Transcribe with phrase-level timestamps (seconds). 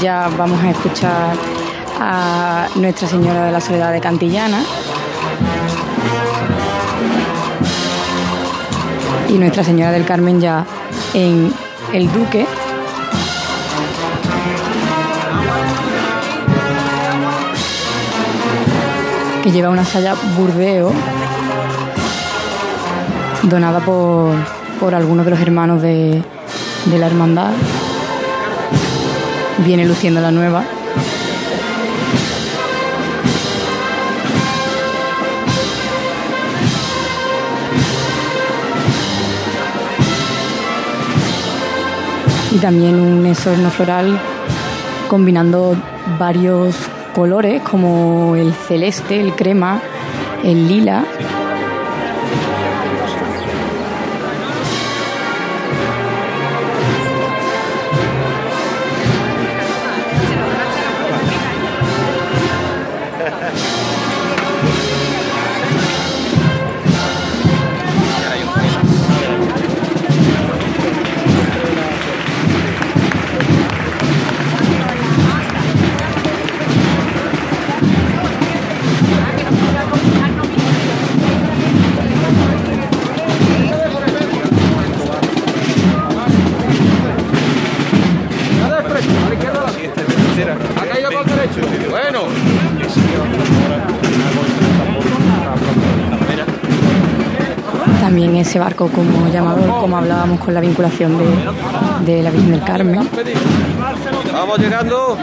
[0.00, 1.36] Ya vamos a escuchar
[2.00, 4.64] a Nuestra Señora de la Soledad de Cantillana.
[9.28, 10.64] Y Nuestra Señora del Carmen ya
[11.12, 11.52] en
[11.92, 12.46] El Duque.
[19.42, 20.92] Que lleva una saya burdeo
[23.42, 24.34] donada por,
[24.80, 26.22] por algunos de los hermanos de,
[26.86, 27.52] de la hermandad
[29.64, 30.64] viene luciendo la nueva.
[42.50, 44.18] Y también un esorno floral
[45.08, 45.76] combinando
[46.18, 46.74] varios
[47.14, 49.80] colores como el celeste, el crema,
[50.42, 51.04] el lila
[98.48, 103.06] ese barco como llamador, como hablábamos con la vinculación de, de la Virgen del Carmen.
[104.32, 105.18] Vamos llegando.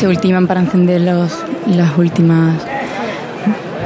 [0.00, 2.69] Se ultiman para encender los, las últimas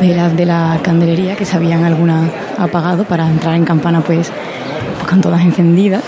[0.07, 4.31] velas de la candelería que se habían algunas apagado para entrar en campana pues,
[4.99, 6.03] pues con todas encendidas.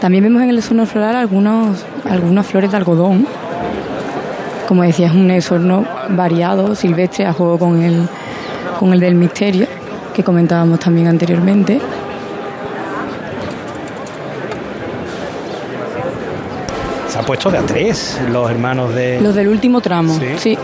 [0.00, 3.26] También vemos en el esorno floral algunos, algunas flores de algodón.
[4.66, 8.08] Como decía, es un esorno variado, silvestre, a juego con el,
[8.80, 9.66] con el del misterio,
[10.12, 11.80] que comentábamos también anteriormente.
[17.08, 19.20] Se ha puesto de a tres los hermanos de.
[19.20, 20.26] Los del último tramo, Sí.
[20.38, 20.58] sí.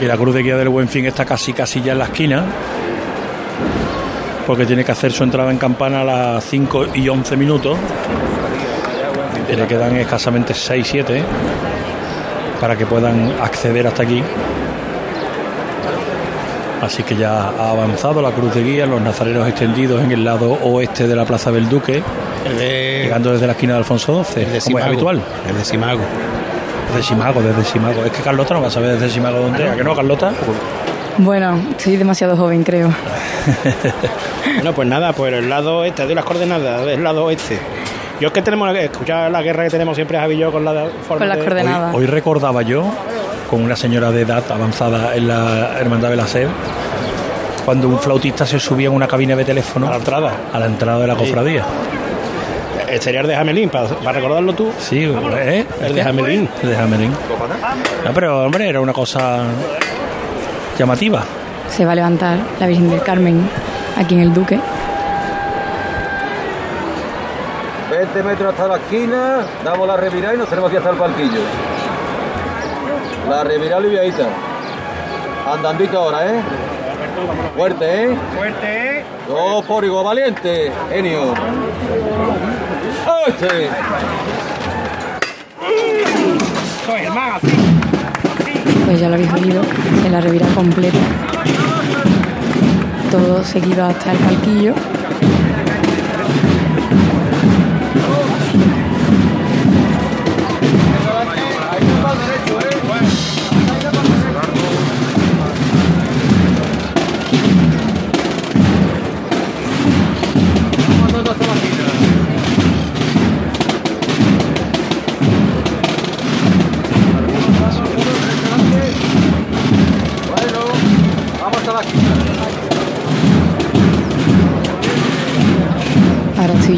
[0.00, 2.44] Y la cruz de guía del Buen Fin está casi casi ya en la esquina.
[4.46, 7.76] Porque tiene que hacer su entrada en campana a las 5 y 11 minutos.
[9.52, 11.22] Y le quedan escasamente 6-7
[12.60, 14.22] para que puedan acceder hasta aquí.
[16.82, 20.52] Así que ya ha avanzado la cruz de guía, los nazarenos extendidos en el lado
[20.62, 22.02] oeste de la Plaza del Duque,
[22.58, 25.20] llegando desde la esquina de Alfonso XII, como es habitual.
[25.48, 26.00] El de Simago.
[26.88, 28.04] Desde Simago, desde Simago.
[28.04, 29.68] Es que Carlota no va a saber desde Simago dónde.
[29.68, 30.32] ¿A que no, Carlota?
[31.18, 32.90] Bueno, soy demasiado joven, creo.
[34.54, 37.58] Bueno, pues nada, pues el lado este, de las coordenadas del lado oeste.
[38.20, 40.64] Yo es que tenemos que escuchar la guerra que tenemos siempre Javi y yo con
[40.64, 40.72] la
[41.06, 41.94] forma Con las de- coordenadas.
[41.94, 42.84] Hoy recordaba yo,
[43.50, 46.46] con una señora de edad avanzada en la Hermandad de la SED,
[47.64, 50.32] cuando un flautista se subía en una cabina de teléfono a la entrada.
[50.52, 51.20] a la entrada de la Sí.
[51.24, 51.64] cofradía.
[52.88, 54.70] Exterior de Jamelín, para, para recordarlo tú.
[54.78, 55.64] Sí, ¿eh?
[55.82, 56.48] El de Jamelín.
[56.62, 57.12] El de Jamelín.
[58.04, 59.42] No, pero hombre, era una cosa
[60.78, 61.22] llamativa.
[61.68, 63.48] Se va a levantar la Virgen del Carmen
[63.96, 64.58] aquí en el Duque.
[67.90, 71.40] 20 metros hasta la esquina, damos la revirada y nos tenemos que hasta el palquillo.
[73.28, 74.26] La revirada aliviadita.
[75.46, 76.40] Andandito ahora, ¿eh?
[77.56, 78.16] Fuerte, ¿eh?
[78.36, 79.04] Fuerte.
[79.28, 81.34] Dos por igual valiente, genio.
[86.86, 87.52] Soy el más así.
[88.86, 89.62] Pues ya lo habéis oído,
[90.04, 90.98] en la revira completa.
[93.10, 94.74] Todo seguido hasta el palquillo.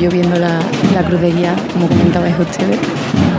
[0.02, 0.58] Yo viendo la,
[0.94, 1.20] la cruz
[1.72, 3.31] como comentabais ustedes.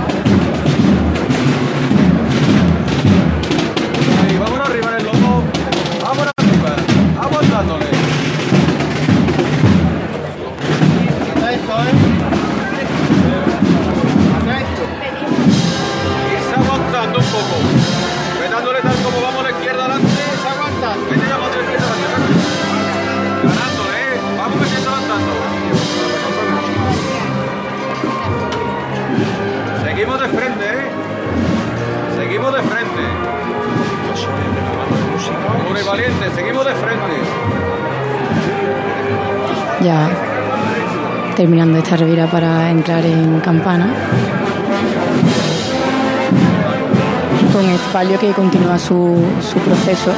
[41.44, 43.86] Terminando esta revira para entrar en campana.
[47.52, 50.14] Con este palio que continúa su, su proceso.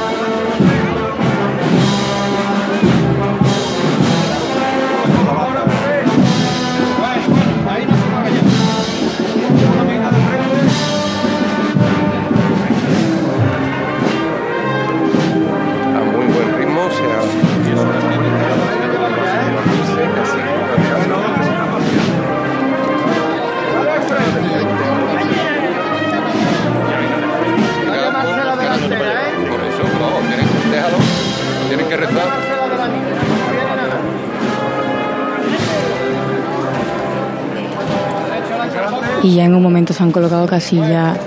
[39.26, 41.18] Y ya en un momento se han colocado casillas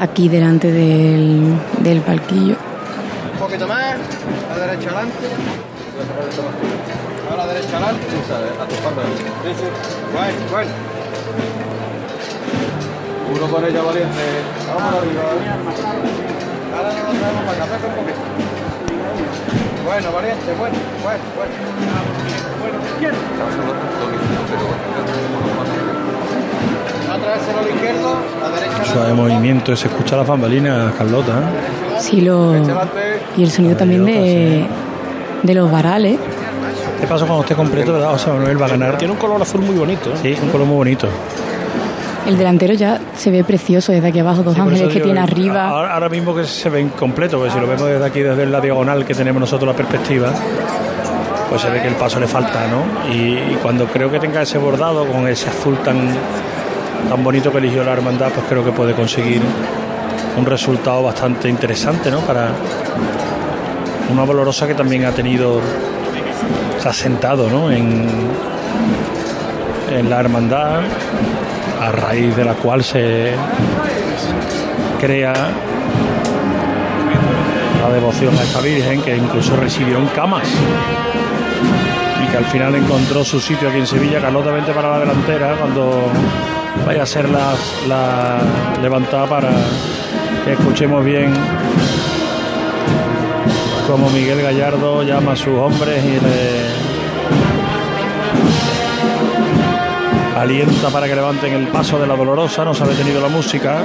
[0.00, 2.56] aquí delante del, del palquillo.
[3.34, 3.94] Un poquito más,
[4.52, 5.28] a la derecha adelante.
[7.30, 8.02] A la derecha adelante.
[8.60, 9.02] A tu espalda.
[10.12, 10.70] Bueno, bueno.
[13.32, 14.24] Uno con ella valiente.
[14.66, 15.22] Vamos arriba.
[16.74, 18.22] Ahora no lo traemos para acá, un poquito.
[19.86, 21.54] Bueno, valiente, bueno, bueno, bueno.
[25.62, 25.85] Otra vez
[28.92, 31.32] Suave movimiento, se escucha las bambalinas, Carlota.
[31.32, 31.98] ¿eh?
[32.00, 32.54] Sí, lo,
[33.36, 34.66] y el sonido también de,
[35.42, 36.18] de los varales.
[36.94, 38.10] Este paso cuando esté completo, ¿verdad?
[38.12, 38.98] José Manuel va a ganar.
[38.98, 40.10] Tiene un color azul muy bonito.
[40.10, 40.16] ¿eh?
[40.22, 41.08] Sí, un color muy bonito.
[42.26, 45.68] El delantero ya se ve precioso desde aquí abajo, dos Sí, ángeles que tiene arriba.
[45.68, 48.60] Ahora, ahora mismo que se ven completo, porque si lo vemos desde aquí, desde la
[48.60, 50.32] diagonal que tenemos nosotros la perspectiva,
[51.48, 53.12] pues se ve que el paso le falta, ¿no?
[53.14, 55.98] Y, y cuando creo que tenga ese bordado con ese azul tan,
[57.08, 59.40] tan bonito que eligió la hermandad, pues creo que puede conseguir
[60.36, 62.20] un resultado bastante interesante, ¿no?
[62.20, 62.50] Para
[64.10, 65.60] una valorosa que también ha tenido,
[66.78, 67.70] se ha sentado, ¿no?
[67.70, 68.08] En,
[69.90, 70.80] en la hermandad,
[71.80, 73.32] a raíz de la cual se
[75.00, 75.34] crea
[77.82, 80.48] la devoción a esta Virgen, que incluso residió en camas
[82.22, 85.56] y que al final encontró su sitio aquí en Sevilla, Carlota vente para la delantera
[85.56, 86.10] cuando
[86.84, 87.54] vaya a ser la,
[87.88, 88.38] la
[88.82, 89.50] levantada para
[90.44, 91.32] que escuchemos bien
[93.86, 96.96] como Miguel Gallardo llama a sus hombres y le
[100.40, 103.82] alienta para que levanten el paso de la dolorosa, no se ha detenido la música.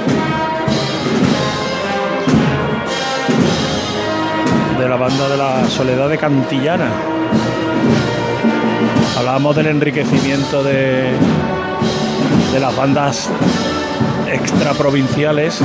[4.78, 6.90] De la banda de la Soledad de Cantillana.
[9.16, 11.12] Hablábamos del enriquecimiento de,
[12.52, 13.28] de las bandas
[14.30, 15.60] extraprovinciales,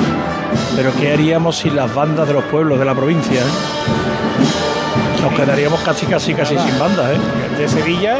[0.75, 3.41] pero ¿qué haríamos sin las bandas de los pueblos de la provincia?
[3.41, 5.21] eh?
[5.21, 7.57] Nos quedaríamos casi, casi, casi sin bandas, ¿eh?
[7.57, 8.17] De Sevilla,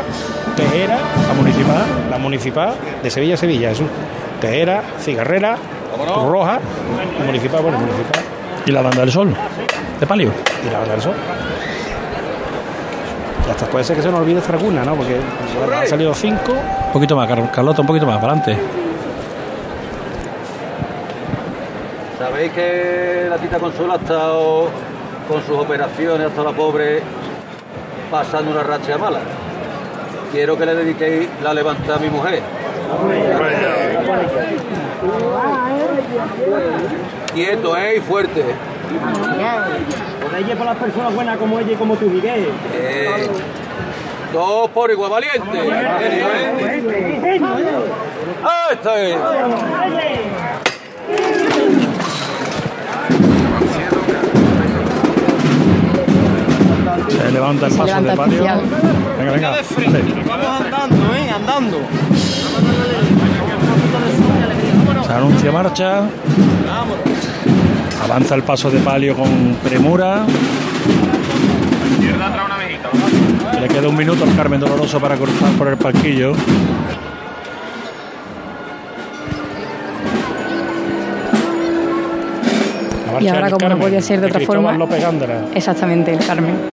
[0.55, 0.97] Tejera,
[1.27, 1.85] La municipal.
[2.09, 3.83] la municipal de Sevilla, Sevilla, eso.
[4.41, 5.57] Tejera, Cigarrera,
[6.29, 6.59] Roja,
[7.25, 8.21] municipal, bueno, municipal.
[8.65, 9.33] Y la banda del sol,
[9.99, 10.31] de palio.
[10.67, 11.13] Y la banda del sol.
[13.47, 14.95] Y hasta puede ser que se nos olvide Fraguna, ¿no?
[14.95, 15.15] Porque
[15.79, 16.51] han salido cinco.
[16.87, 18.57] Un poquito más, Car- Carlota, un poquito más, para adelante.
[22.19, 24.67] ¿Sabéis que la tita Consuelo ha estado
[25.29, 27.01] con sus operaciones, hasta la pobre,
[28.11, 29.19] pasando una racha mala?
[30.31, 32.41] Quiero que le dediquéis la levantada a mi mujer.
[37.33, 37.97] Quieto, ¿eh?
[37.97, 38.43] Y fuerte.
[40.21, 42.49] Por ella por las personas buenas como ella y como tú, Miguel.
[42.73, 43.27] Eh,
[44.33, 45.57] dos por igual valiente.
[45.57, 47.41] ¿eh?
[48.43, 49.17] ¡Ah, esta es!
[57.09, 58.61] Se levanta el paso levanta de oficial.
[59.17, 59.51] Venga, venga.
[59.51, 60.03] vale.
[60.27, 61.29] Vamos andando, ¿eh?
[61.33, 61.77] Andando.
[65.05, 66.03] Se anuncia marcha.
[68.09, 70.25] Avanza el paso de palio con premura.
[73.59, 76.33] Le queda un minuto al Carmen Doloroso para cruzar por el palquillo.
[83.19, 85.03] Y ahora, como no Carmen, podía ser de otra Cristóbal forma, López
[85.53, 86.69] exactamente el Carmen.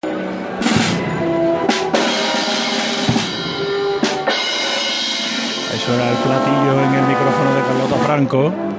[5.72, 8.73] Ahí suena el platillo en el micrófono de Carlota Franco.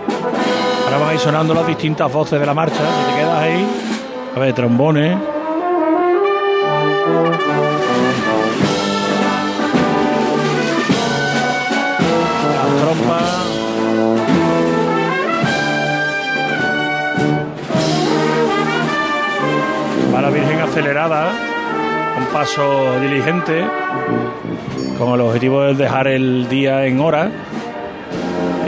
[0.86, 2.78] Ahora van a ir sonando las distintas voces de la marcha.
[2.78, 3.68] Si te quedas ahí,
[4.36, 5.18] a ver, trombones.
[12.56, 13.24] Las trompas.
[20.14, 21.32] Va la Virgen acelerada,
[22.18, 23.66] un paso diligente,
[24.98, 27.32] con el objetivo de dejar el día en hora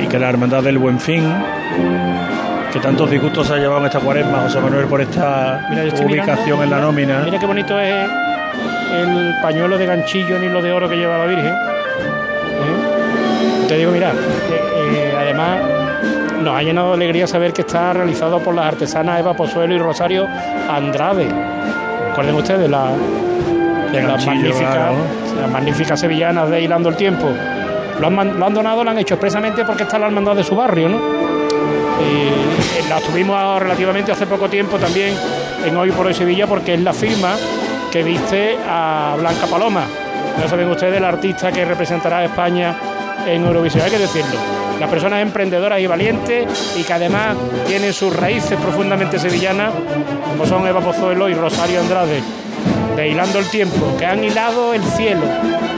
[0.01, 1.23] y que la Hermandad del Buen Fin,
[2.77, 6.63] que tantos disgustos ha llevado en esta cuaresma, José Manuel, por esta Mira, ubicación mirando,
[6.63, 7.21] en la nómina.
[7.25, 8.07] Mira qué bonito es
[8.93, 11.53] el pañuelo de ganchillo en hilo de oro que lleva la Virgen.
[11.53, 11.55] ¿Eh?
[13.67, 15.59] Te digo, mira, eh, además
[16.41, 19.79] nos ha llenado de alegría saber que está realizado por las artesanas Eva Pozuelo y
[19.79, 20.27] Rosario
[20.69, 21.27] Andrade.
[22.09, 22.91] Recuerden ustedes la,
[23.91, 24.97] De las magníficas, claro.
[25.41, 27.27] las magníficas sevillanas de Hilando el Tiempo.
[27.99, 30.55] Lo han, lo han donado, lo han hecho expresamente porque está la hermandad de su
[30.55, 31.16] barrio, ¿no?
[31.99, 35.15] Y la tuvimos relativamente hace poco tiempo también
[35.65, 37.35] en Hoy por Hoy Sevilla porque es la firma
[37.91, 39.85] que viste a Blanca Paloma.
[40.39, 42.75] Ya saben ustedes, la artista que representará a España
[43.25, 44.37] en Eurovisión, hay que decirlo.
[44.79, 47.35] Las personas emprendedoras y valientes y que además
[47.65, 49.73] tienen sus raíces profundamente sevillanas,
[50.29, 52.21] como son Eva Pozuelo y Rosario Andrade,
[52.97, 55.21] de Hilando el Tiempo, que han hilado el cielo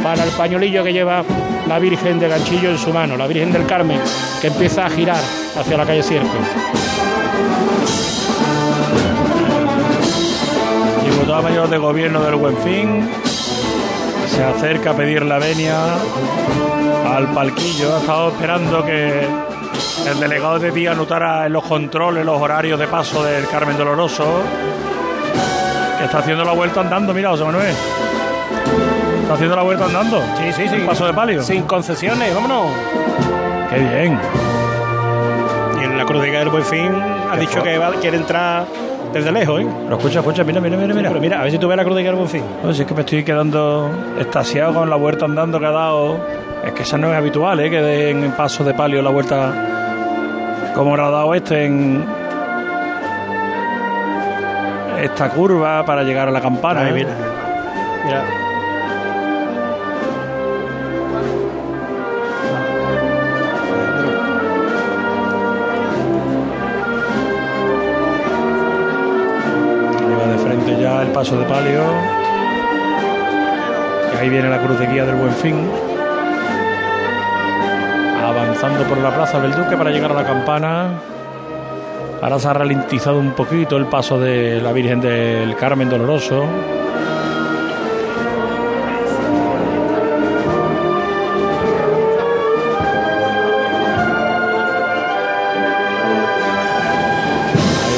[0.02, 1.22] para el pañuelillo que lleva
[1.68, 4.00] la Virgen de Ganchillo en su mano, la Virgen del Carmen,
[4.40, 5.22] que empieza a girar
[5.60, 6.30] hacia la calle Sierpe.
[11.04, 13.10] Diputado Mayor de Gobierno del Buen Fin
[14.28, 15.96] se acerca a pedir la venia
[17.06, 17.98] al palquillo.
[17.98, 19.28] Ha estado esperando que
[20.08, 24.42] el delegado de día anotara en los controles los horarios de paso del Carmen Doloroso.
[26.00, 27.75] Que está haciendo la vuelta andando, mira, José Manuel.
[29.22, 30.22] Está haciendo la vuelta andando.
[30.38, 30.75] Sí, sí, sí.
[30.77, 31.44] Un paso de palio.
[31.44, 32.72] Sin concesiones, vámonos.
[33.70, 34.20] Qué bien.
[35.79, 36.89] Y en la Cruz de Guía del Buen Fin
[37.29, 37.70] ha Qué dicho fuerte.
[37.72, 38.65] que va- quiere entrar
[39.13, 39.68] desde lejos, ¿eh?
[39.84, 41.10] Pero escucha, escucha, mira, mira, mira, mira.
[41.10, 42.44] Pero mira, a ver si tú ves la Cruz de Guía del Buen Fin.
[42.63, 46.18] No, si es que me estoy quedando extasiado con la vuelta andando que ha dado.
[46.65, 47.70] Es que esa no es habitual, ¿eh?
[47.70, 49.53] Que den en paso de palio la vuelta
[50.75, 52.06] como la ha dado este en
[55.01, 56.82] esta curva para llegar a la campana.
[56.82, 56.94] Ay, ¿eh?
[56.94, 57.10] mira.
[58.06, 58.24] Mira.
[70.00, 71.84] Ahí va de frente ya el paso de palio.
[74.13, 75.70] Y ahí viene la cruz de guía del Buen Fin.
[78.24, 81.19] Avanzando por la plaza del Duque para llegar a la campana.
[82.22, 86.46] Ahora se ha ralentizado un poquito el paso de la Virgen del Carmen Doloroso.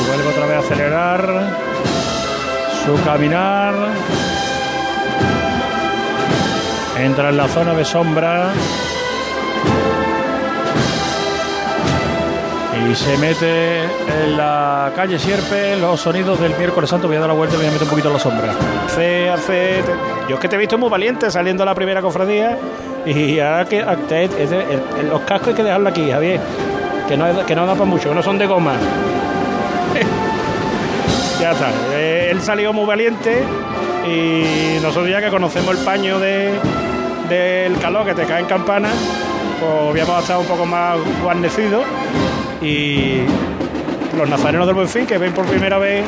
[0.08, 1.44] Vuelve otra vez a acelerar
[2.86, 3.74] su caminar.
[7.00, 8.52] Entra en la zona de sombra.
[12.90, 17.08] Y se mete en la calle Sierpe los sonidos del miércoles santo.
[17.08, 18.54] Voy a dar la vuelta y voy a meter un poquito la sombra.
[18.86, 19.84] Hace, hace,
[20.28, 22.58] yo es que te he visto muy valiente saliendo a la primera cofradía
[23.06, 23.84] y ahora que
[25.10, 26.40] los cascos hay que dejarlo aquí, Javier,
[27.08, 28.74] que no, que no da para mucho, que no son de goma.
[31.40, 33.44] ya está, Eh, él salió muy valiente
[34.08, 36.54] y nosotros ya que conocemos el paño de,
[37.30, 38.90] del calor que te cae en campana,
[39.60, 41.84] pues habíamos estado un poco más guarnecidos
[42.62, 43.22] y
[44.18, 46.06] los nazarenos del Buen Fin que ven por primera vez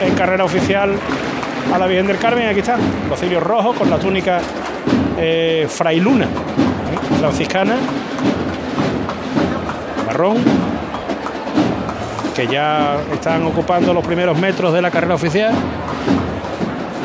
[0.00, 0.94] en carrera oficial
[1.72, 2.48] a la Virgen del Carmen.
[2.48, 4.40] Aquí están los cirios rojos con la túnica
[5.18, 7.18] eh, frailuna, ¿eh?
[7.18, 7.76] franciscana,
[10.06, 10.36] marrón,
[12.34, 15.52] que ya están ocupando los primeros metros de la carrera oficial.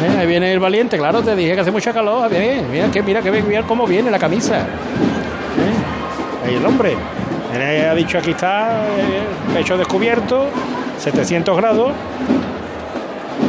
[0.04, 0.20] ¿Eh?
[0.20, 2.30] Ahí viene el valiente, claro, te dije que hace mucha calor.
[2.30, 4.60] Bien, mira, que, mira, que mira cómo viene la camisa.
[4.60, 6.46] ¿Eh?
[6.46, 6.96] Ahí el hombre.
[7.54, 9.22] Él ha dicho aquí está, eh,
[9.54, 10.48] pecho descubierto,
[10.98, 11.92] 700 grados.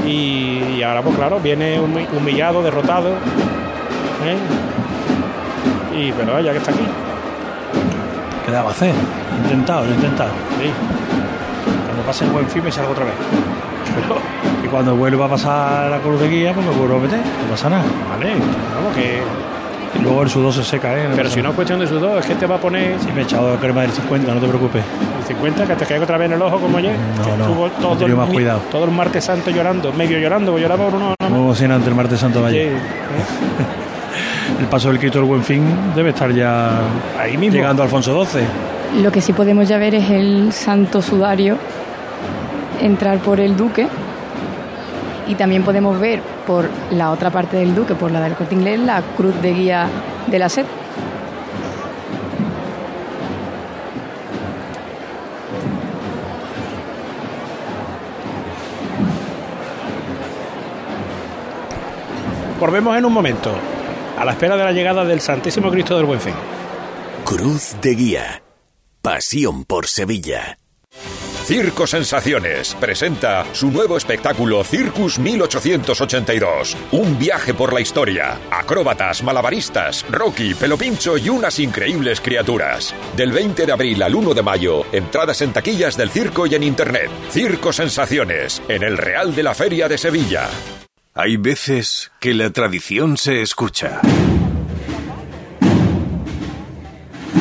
[0.07, 3.11] Y, y ahora, pues claro, viene humi- humillado, derrotado.
[4.25, 4.37] ¿eh?
[5.97, 6.85] Y pero ya que está aquí.
[8.45, 8.93] Quedaba hacer.
[9.45, 10.31] Intentado, lo he intentado.
[10.61, 10.71] Sí.
[11.87, 13.15] Cuando pase el buen fin me salgo otra vez.
[14.63, 17.19] Y cuando vuelva a pasar la cruz de guía, pues me vuelvo a meter.
[17.21, 17.85] No pasa nada.
[18.11, 18.33] Vale,
[18.75, 19.23] vamos que.
[20.05, 21.09] Luego el sudor se seca, ¿eh?
[21.17, 23.23] Pero si no es cuestión de sudor, es que te va a poner Sí, me
[23.23, 24.83] he echado crema del 50, no te preocupes.
[25.21, 26.95] el 50, que te caiga otra vez en el ojo como ayer.
[27.17, 28.61] No, que no, estuvo todo, el, más mi- cuidado.
[28.71, 31.15] todo el martes santo llorando, medio llorando, porque lloraba por uno.
[31.29, 32.73] Muy emocionante el martes santo de Sí, ayer.
[32.75, 32.79] ¿eh?
[34.61, 35.65] El paso del Cristo del Buen Fin
[35.97, 36.79] debe estar ya
[37.19, 37.57] Ahí mismo.
[37.57, 39.03] llegando a Alfonso XII.
[39.03, 41.57] Lo que sí podemos ya ver es el santo sudario
[42.81, 43.89] entrar por el duque
[45.27, 48.79] y también podemos ver por la otra parte del Duque, por la del Corte Inglés,
[48.81, 49.89] la cruz de guía
[50.27, 50.67] de la SED.
[62.61, 63.55] Volvemos en un momento,
[64.19, 66.35] a la espera de la llegada del Santísimo Cristo del Buen Fin.
[67.25, 68.43] Cruz de Guía.
[69.03, 70.57] Pasión por Sevilla.
[71.45, 76.75] Circo Sensaciones presenta su nuevo espectáculo Circus 1882.
[76.93, 78.41] Un viaje por la historia.
[78.51, 82.95] Acróbatas, malabaristas, Rocky, Pelopincho y unas increíbles criaturas.
[83.15, 86.63] Del 20 de abril al 1 de mayo, entradas en taquillas del circo y en
[86.63, 87.11] internet.
[87.31, 90.49] Circo Sensaciones, en el Real de la Feria de Sevilla.
[91.13, 94.01] Hay veces que la tradición se escucha.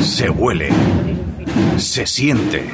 [0.02, 0.70] Se huele.
[1.78, 2.70] Se siente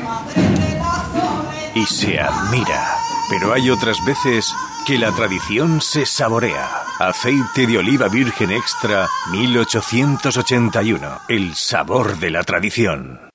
[1.75, 2.97] y se admira.
[3.29, 4.53] Pero hay otras veces
[4.85, 6.83] que la tradición se saborea.
[6.99, 11.19] Aceite de oliva virgen extra 1881.
[11.27, 13.29] El sabor de la tradición.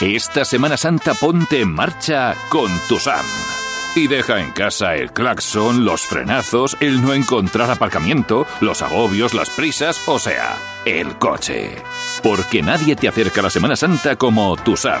[0.00, 3.24] Esta Semana Santa ponte en marcha con tu SAM.
[3.94, 9.50] Y deja en casa el claxon, los frenazos, el no encontrar aparcamiento, los agobios, las
[9.50, 11.76] prisas, o sea, el coche.
[12.22, 15.00] Porque nadie te acerca a la Semana Santa como tu SAM.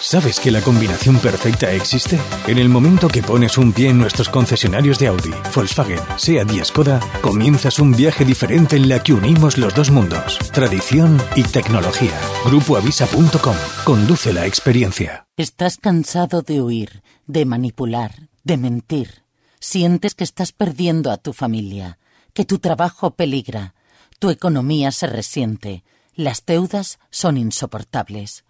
[0.00, 2.18] ¿Sabes que la combinación perfecta existe?
[2.46, 6.64] En el momento que pones un pie en nuestros concesionarios de Audi, Volkswagen, SEAT y
[6.64, 12.18] Skoda, comienzas un viaje diferente en la que unimos los dos mundos, tradición y tecnología.
[12.46, 13.56] Grupoavisa.com.
[13.84, 15.26] Conduce la experiencia.
[15.36, 19.24] ¿Estás cansado de huir, de manipular, de mentir?
[19.60, 21.98] ¿Sientes que estás perdiendo a tu familia,
[22.32, 23.74] que tu trabajo peligra,
[24.18, 28.44] tu economía se resiente, las deudas son insoportables?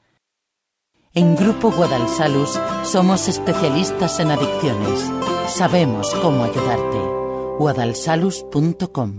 [1.12, 5.11] En Grupo Guadalsalus somos especialistas en adicciones.
[5.49, 6.99] Sabemos cómo ayudarte.
[7.59, 9.18] guadalsalus.com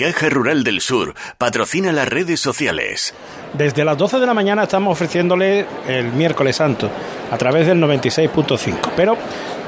[0.00, 3.12] Caja Rural del Sur patrocina las redes sociales.
[3.52, 6.88] Desde las 12 de la mañana estamos ofreciéndole el miércoles santo
[7.30, 8.92] a través del 96.5.
[8.96, 9.18] Pero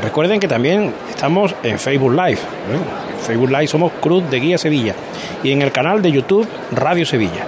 [0.02, 2.38] recuerden que también estamos en Facebook Live.
[2.38, 3.18] ¿eh?
[3.18, 4.94] En Facebook Live somos Cruz de Guía Sevilla
[5.42, 7.44] y en el canal de YouTube Radio Sevilla.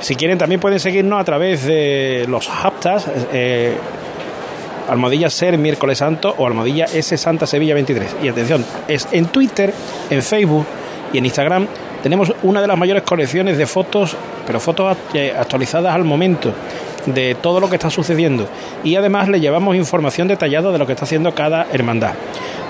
[0.00, 3.06] Si quieren también pueden seguirnos a través de los haptas.
[3.32, 3.78] eh,
[5.28, 8.16] Ser Miércoles Santo o almohadilla S Santa Sevilla 23.
[8.22, 9.72] Y atención, es en Twitter,
[10.10, 10.66] en Facebook
[11.14, 11.66] y en Instagram
[12.02, 16.52] tenemos una de las mayores colecciones de fotos, pero fotos eh, actualizadas al momento
[17.06, 18.46] de todo lo que está sucediendo.
[18.84, 22.14] Y además le llevamos información detallada de lo que está haciendo cada hermandad.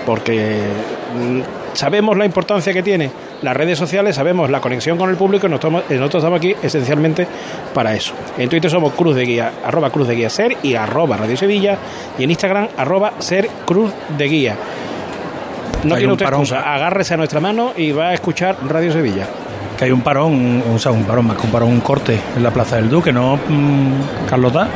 [0.06, 0.58] Porque
[1.14, 1.40] mm,
[1.74, 3.10] sabemos la importancia que tiene
[3.42, 7.26] las redes sociales, sabemos la conexión con el público y eh, nosotros estamos aquí esencialmente
[7.74, 8.14] para eso.
[8.38, 11.78] En Twitter somos Cruz de Guía, arroba Cruz de Guía Ser y arroba Radio Sevilla
[12.18, 14.56] y en Instagram arroba Ser Cruz de Guía.
[15.84, 16.40] No Hay tiene un usted parón.
[16.40, 19.26] excusa, agárrese a nuestra mano y va a escuchar Radio Sevilla.
[19.78, 22.42] Que hay un parón, o sea, un parón más que un parón, un corte en
[22.42, 24.68] la Plaza del Duque, ¿no, mm, Carlota?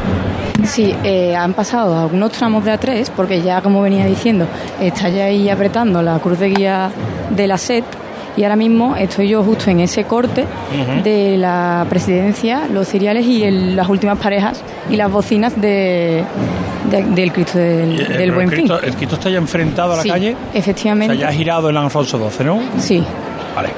[0.65, 4.47] Sí, eh, han pasado algunos tramos de A3, porque ya, como venía diciendo,
[4.81, 6.91] está ya ahí apretando la cruz de guía
[7.31, 7.85] de la SET.
[8.37, 10.45] Y ahora mismo estoy yo justo en ese corte
[11.05, 16.25] de la presidencia, los cereales y el- las últimas parejas y las bocinas de,
[16.91, 18.73] de- del Cristo del, Eh, del Buen el, Fin.
[18.83, 20.35] El Cristo está ya enfrentado a la Sí, calle.
[20.35, 21.15] O Efectivamente.
[21.17, 22.61] sea, ya ha girado el Alfonso XII, ¿no?
[22.79, 23.05] Sí.
[23.55, 23.69] Vale.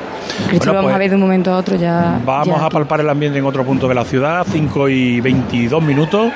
[0.49, 2.19] Cristo Bueno, lo vamos pues, a ver de un momento a otro ya.
[2.25, 5.83] Vamos ya a palpar el ambiente en otro punto de la ciudad, 5 y 22
[5.83, 6.33] minutos.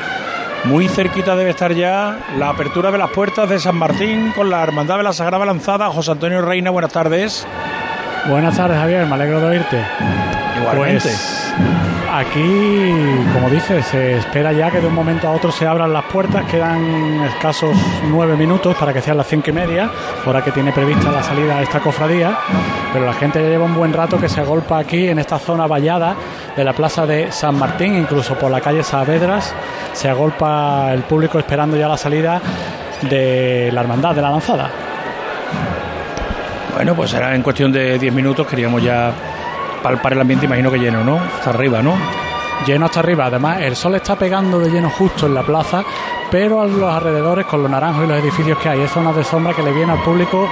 [0.65, 4.63] Muy cerquita debe estar ya la apertura de las puertas de San Martín con la
[4.63, 5.89] Hermandad de la Sagrada Lanzada.
[5.89, 7.47] José Antonio Reina, buenas tardes.
[8.29, 9.83] Buenas tardes, Javier, me alegro de oírte.
[10.61, 11.09] Igualmente.
[11.09, 11.55] Pues
[12.13, 12.93] aquí,
[13.33, 16.45] como dices, se espera ya que de un momento a otro se abran las puertas.
[16.45, 17.75] Quedan escasos
[18.11, 19.91] nueve minutos para que sean las cinco y media,
[20.27, 22.37] hora que tiene prevista la salida a esta cofradía.
[22.93, 25.67] Pero la gente ya lleva un buen rato que se agolpa aquí en esta zona
[25.67, 26.15] vallada
[26.55, 29.55] de la plaza de San Martín, incluso por la calle Saavedras.
[29.95, 32.41] Se agolpa el público esperando ya la salida
[33.09, 34.71] de la hermandad de la lanzada.
[36.75, 38.47] Bueno, pues será en cuestión de 10 minutos.
[38.47, 39.13] Queríamos ya
[39.83, 41.17] palpar el ambiente, imagino que lleno, ¿no?
[41.19, 41.95] Hasta arriba, ¿no?
[42.67, 43.27] Lleno hasta arriba.
[43.27, 45.83] Además, el sol está pegando de lleno justo en la plaza,
[46.31, 49.25] pero a los alrededores, con los naranjos y los edificios que hay, es zonas de
[49.25, 50.49] sombra que le viene al público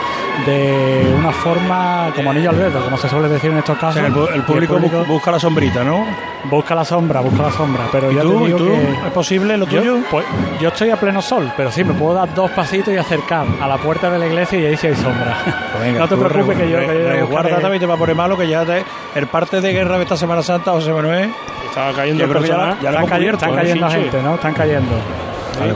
[0.46, 3.94] de una forma como anillo al dedo, como se suele decir en estos O casos.
[3.94, 6.04] sea, el, el Y público bu- busca la sombrita, ¿no?
[6.50, 7.84] busca la sombra, busca la sombra.
[7.90, 8.38] Pero ¿Y ya tú?
[8.38, 8.64] te ¿Y digo tú?
[8.66, 9.98] que ¿Es posible lo yo, tuyo?
[10.10, 10.24] pues,
[10.60, 13.66] yo estoy a pleno sol, pero sí, me puedo dar dos pasitos y acercar a
[13.68, 15.36] la puerta de la iglesia y ahí sí hay sombra.
[15.72, 17.86] Pues venga, no te preocupes re- que yo, re- que yo resguárdate buscaré- y te
[17.86, 20.70] va a poner malo que ya te- el parte de guerra de esta Semana Santa,
[20.72, 21.30] José Manuel.
[21.68, 24.00] Estaba cayendo Yo el creo que ya, están, cayendo, están cayendo Sí, sí.
[24.02, 24.34] gente, ¿no?
[24.36, 24.94] Están cayendo.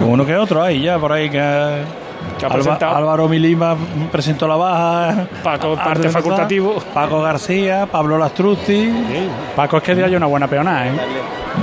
[0.07, 2.97] Uno que otro hay ya por ahí que, Alba- presentado.
[2.97, 3.77] Álvaro Milima
[4.11, 5.27] presentó la baja.
[5.43, 6.83] Paco, parte facultativo.
[6.95, 8.93] Paco García, Pablo Lastruzzi.
[9.57, 10.93] Paco es que dio ayer una buena peonada, ¿eh?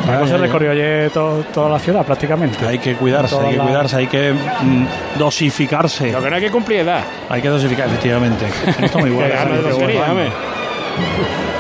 [0.06, 2.66] Paco se recorrió ayer to- toda la ciudad prácticamente.
[2.68, 4.86] Hay que cuidarse, hay que la- cuidarse, hay que mm,
[5.18, 6.12] dosificarse.
[6.12, 7.02] Lo que no hay que cumplir edad.
[7.30, 8.46] Hay que dosificar, efectivamente.
[8.82, 9.34] Esto muy bueno.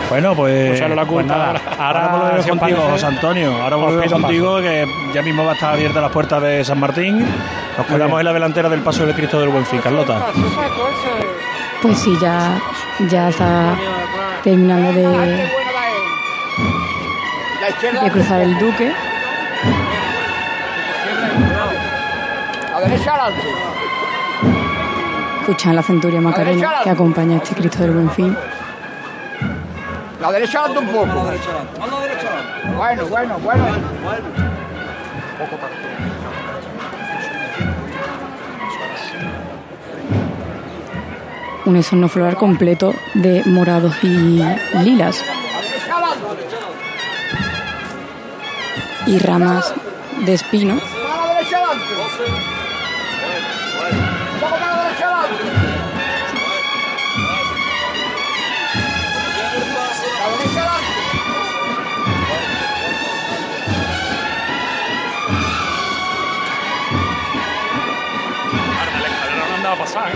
[0.09, 0.35] Bueno.
[0.35, 0.79] pues.
[0.79, 3.61] Pues la pues nada, ahora, Ahora, volvemos si contigo, parece, José Antonio.
[3.61, 6.79] Ahora os volvemos contigo, que ya mismo va a estar abierta las puertas de San
[6.79, 7.25] Martín.
[7.77, 10.27] Nos quedamos en la delantera del Paso del Cristo del Buen Fin, Carlota.
[11.81, 12.59] Pues sí, ya,
[13.09, 13.75] ya está
[14.43, 15.07] terminando de,
[18.03, 18.91] de cruzar el Duque.
[22.75, 23.47] A derecha adelante.
[25.41, 28.35] Escuchan la centuria Macarena que acompaña a este Cristo del Buen Fin.
[30.21, 31.31] La derecha adelante un poco.
[32.75, 33.65] Bueno, bueno, bueno.
[41.65, 44.43] Un esorno floral completo de morados y
[44.83, 45.23] lilas.
[49.05, 49.73] Y ramas
[50.25, 50.79] de espino.
[69.89, 70.11] Pasar.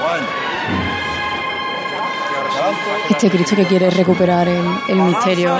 [0.00, 0.26] Bueno.
[3.08, 5.58] Este Cristo que quiere recuperar el, el misterio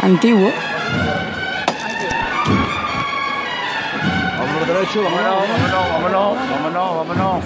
[0.00, 0.50] antiguo.
[4.38, 5.48] Vámonos derecho, vámonos,
[5.90, 7.44] vámonos, vámonos, vámonos,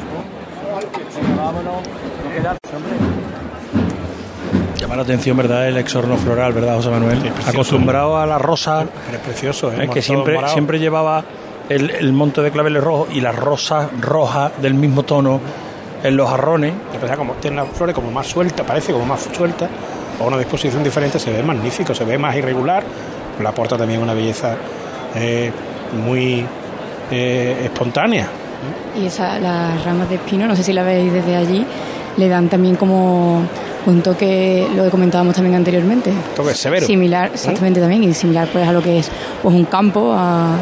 [1.36, 3.13] vámonos.
[4.94, 5.66] Llama la atención, ¿verdad?
[5.66, 7.18] El exorno floral, ¿verdad, José Manuel?
[7.18, 7.50] precioso.
[7.50, 9.88] Acostumbrado a la rosa, Pero es precioso, ¿eh?
[9.92, 10.52] que siempre, morado.
[10.52, 11.24] siempre llevaba
[11.68, 15.40] el, el monte de claveles rojos y las rosas rojas del mismo tono
[16.00, 16.74] en los jarrones.
[16.94, 19.68] Y como tiene las flores como más suelta, parece como más suelta,
[20.20, 22.84] o una disposición diferente, se ve magnífico, se ve más irregular,
[23.40, 24.54] le aporta también una belleza
[25.16, 25.50] eh,
[26.04, 26.46] muy
[27.10, 28.28] eh, espontánea,
[28.96, 31.66] Y esa, las ramas de espino, no sé si la veis desde allí,
[32.16, 33.42] le dan también como
[33.86, 36.12] un toque, lo que comentábamos también anteriormente.
[36.34, 36.86] Toque severo.
[36.86, 39.10] Similar, exactamente también, y similar pues a lo que es
[39.42, 40.56] pues un campo, a,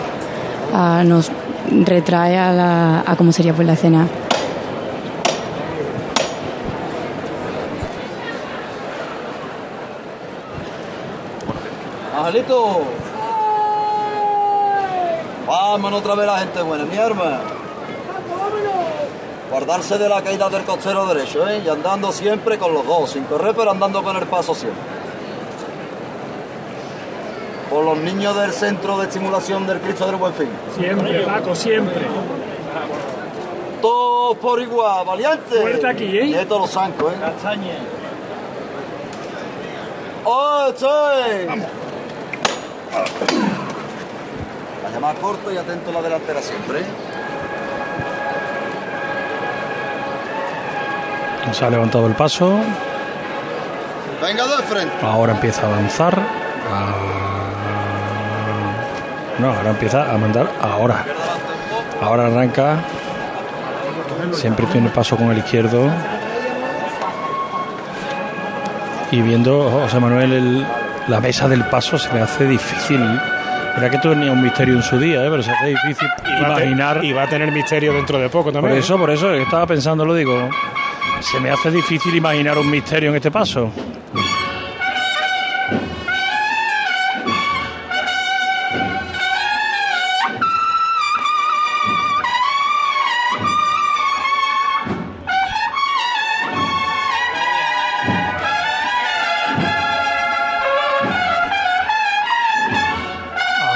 [0.74, 1.30] a- nos
[1.84, 4.06] retrae a, la, a cómo sería pues la escena.
[12.16, 12.82] Angelito.
[15.46, 17.40] Vámonos otra vez la gente buena, mi arma.
[19.52, 21.60] Guardarse de la caída del costero derecho, ¿eh?
[21.62, 24.80] Y andando siempre con los dos, sin correr, pero andando con el paso siempre.
[27.68, 30.48] Por los niños del Centro de Estimulación del Cristo del Buen Fin.
[30.78, 32.06] Siempre, Paco, siempre.
[33.82, 35.60] Todos por igual, valiente.
[35.60, 36.24] Fuerte aquí, ¿eh?
[36.28, 37.16] Y esto los zancos, ¿eh?
[37.20, 37.74] Castaña.
[40.24, 41.46] ¡Oh, estoy!
[44.82, 47.11] La llamada corta y atento a la delantera siempre, ¿eh?
[51.52, 52.58] Se ha levantado el paso.
[54.22, 54.94] Venga de frente.
[55.02, 56.18] Ahora empieza a avanzar.
[56.72, 56.92] Ah,
[59.38, 61.04] No, ahora empieza a mandar ahora.
[62.00, 62.76] Ahora arranca.
[64.32, 65.90] Siempre tiene paso con el izquierdo.
[69.10, 70.66] Y viendo José Manuel el-
[71.08, 73.00] la mesa del paso se le hace difícil.
[73.76, 75.28] Mira que tenía un misterio en su día, ¿eh?
[75.30, 77.04] pero se hace difícil Y va, a te- imaginar.
[77.04, 78.76] y va a tener misterio dentro de poco Por también.
[78.76, 80.48] eso, por eso, estaba pensando, lo digo.
[81.20, 83.72] Se me hace difícil imaginar un misterio en este paso.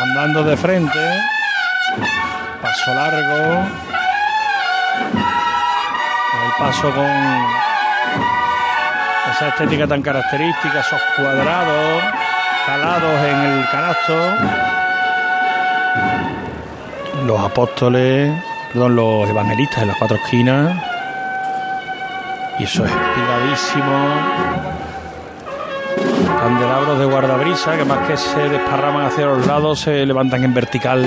[0.03, 1.21] Andando de frente.
[2.61, 3.96] Paso largo.
[6.59, 7.05] Paso con
[9.31, 12.03] esa estética tan característica, esos cuadrados
[12.67, 14.15] calados en el canasto.
[17.27, 18.33] Los apóstoles,
[18.73, 20.83] perdón, los evangelistas en las cuatro esquinas.
[22.59, 24.09] Y eso es espigadísimo.
[26.41, 31.07] Candelabros de guardabrisa que más que se desparraman hacia los lados se levantan en vertical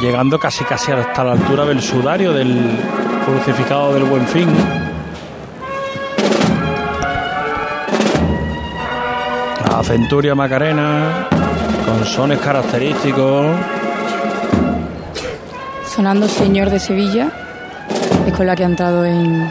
[0.00, 2.76] llegando casi casi hasta la altura del sudario del
[3.24, 4.48] crucificado del Buen Fin.
[9.68, 11.28] La Centuria Macarena,
[11.86, 13.56] con sones característicos.
[15.86, 17.30] Sonando Señor de Sevilla,
[18.26, 19.50] es con la que ha entrado en,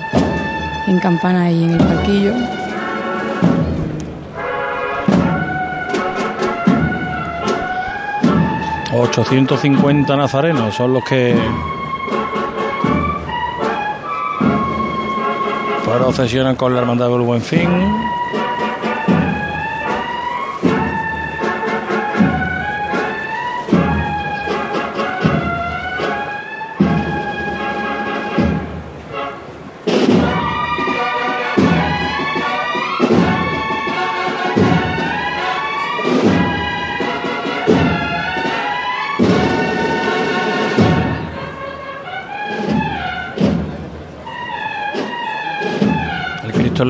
[0.88, 2.34] en campana y en el palquillo.
[8.92, 11.36] Pues 850 nazarenos son los que
[15.98, 17.70] procesionan con la Hermandad del Buen Fin.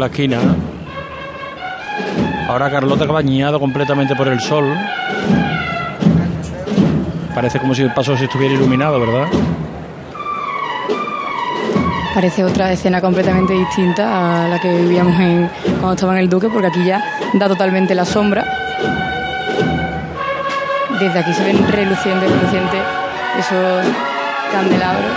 [0.01, 0.39] La esquina.
[2.49, 4.75] Ahora Carlota bañado completamente por el sol.
[7.35, 9.27] Parece como si el paso se estuviera iluminado, ¿verdad?
[12.15, 16.49] Parece otra escena completamente distinta a la que vivíamos en, cuando estaba en el Duque,
[16.49, 17.01] porque aquí ya
[17.33, 18.43] da totalmente la sombra.
[20.99, 22.81] Desde aquí se ven relucientes, relucientes
[23.37, 23.85] esos
[24.51, 25.11] candelabros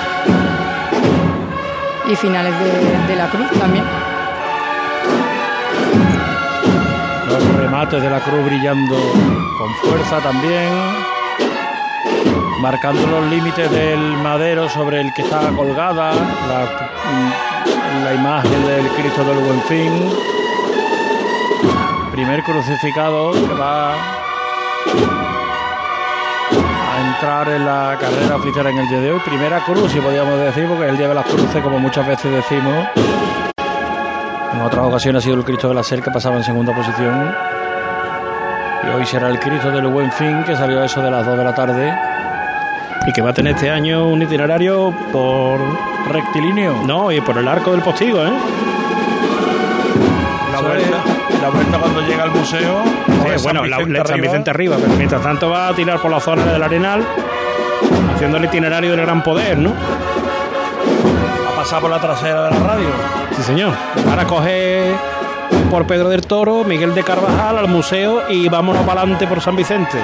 [2.07, 4.04] y finales de, de la cruz también.
[7.85, 8.97] De la cruz brillando
[9.59, 10.73] con fuerza también.
[12.61, 16.91] Marcando los límites del madero sobre el que está colgada la,
[18.03, 19.93] la imagen del Cristo del Buen Fin.
[22.11, 23.93] Primer crucificado que va
[26.73, 29.21] a entrar en la carrera oficial en el día de hoy.
[29.21, 32.33] Primera cruz, si podríamos decir, porque es el día de las cruces, como muchas veces
[32.33, 32.89] decimos.
[34.55, 37.35] En otras ocasiones ha sido el Cristo de la Ser que pasaba en segunda posición.
[38.87, 41.39] Y hoy será el Cristo del Buen Fin que salió a eso de las 2
[41.39, 41.95] de la tarde.
[43.07, 45.59] Y que va a tener este año un itinerario por
[46.11, 46.83] rectilíneo.
[46.87, 48.33] No, y por el arco del postigo, ¿eh?
[50.53, 50.97] La vuelta,
[51.43, 52.83] la vuelta cuando llega al museo.
[53.07, 56.21] Sí, bueno, la, la San Vicente arriba, pero mientras tanto va a tirar por la
[56.21, 57.05] zona del Arenal
[58.15, 59.73] haciendo el itinerario del gran poder, ¿no?
[61.53, 62.89] Ha pasado por la trasera de la radio.
[63.37, 63.73] Sí, señor.
[64.09, 64.95] Ahora coge
[65.71, 69.57] por Pedro del Toro, Miguel de Carvajal al museo y vámonos para adelante por San
[69.57, 69.99] Vicente.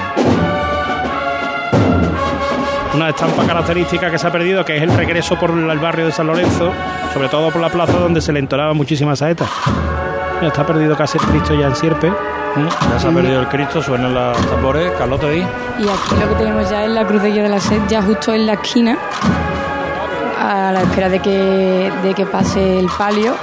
[2.94, 6.12] Una estampa característica que se ha perdido, que es el regreso por el barrio de
[6.12, 6.72] San Lorenzo,
[7.12, 9.48] sobre todo por la plaza donde se le entonaba muchísimas saetas.
[10.42, 12.12] Ya está perdido casi el Cristo ya en Sierpe.
[12.90, 14.90] Ya se ha perdido el Cristo, suenan los tambores.
[14.98, 15.38] Carlota, di.
[15.38, 18.02] Y aquí lo que tenemos ya es la Cruz de Guía de la Sed, ya
[18.02, 18.98] justo en la esquina,
[20.38, 23.34] a la espera de que, de que pase el palio,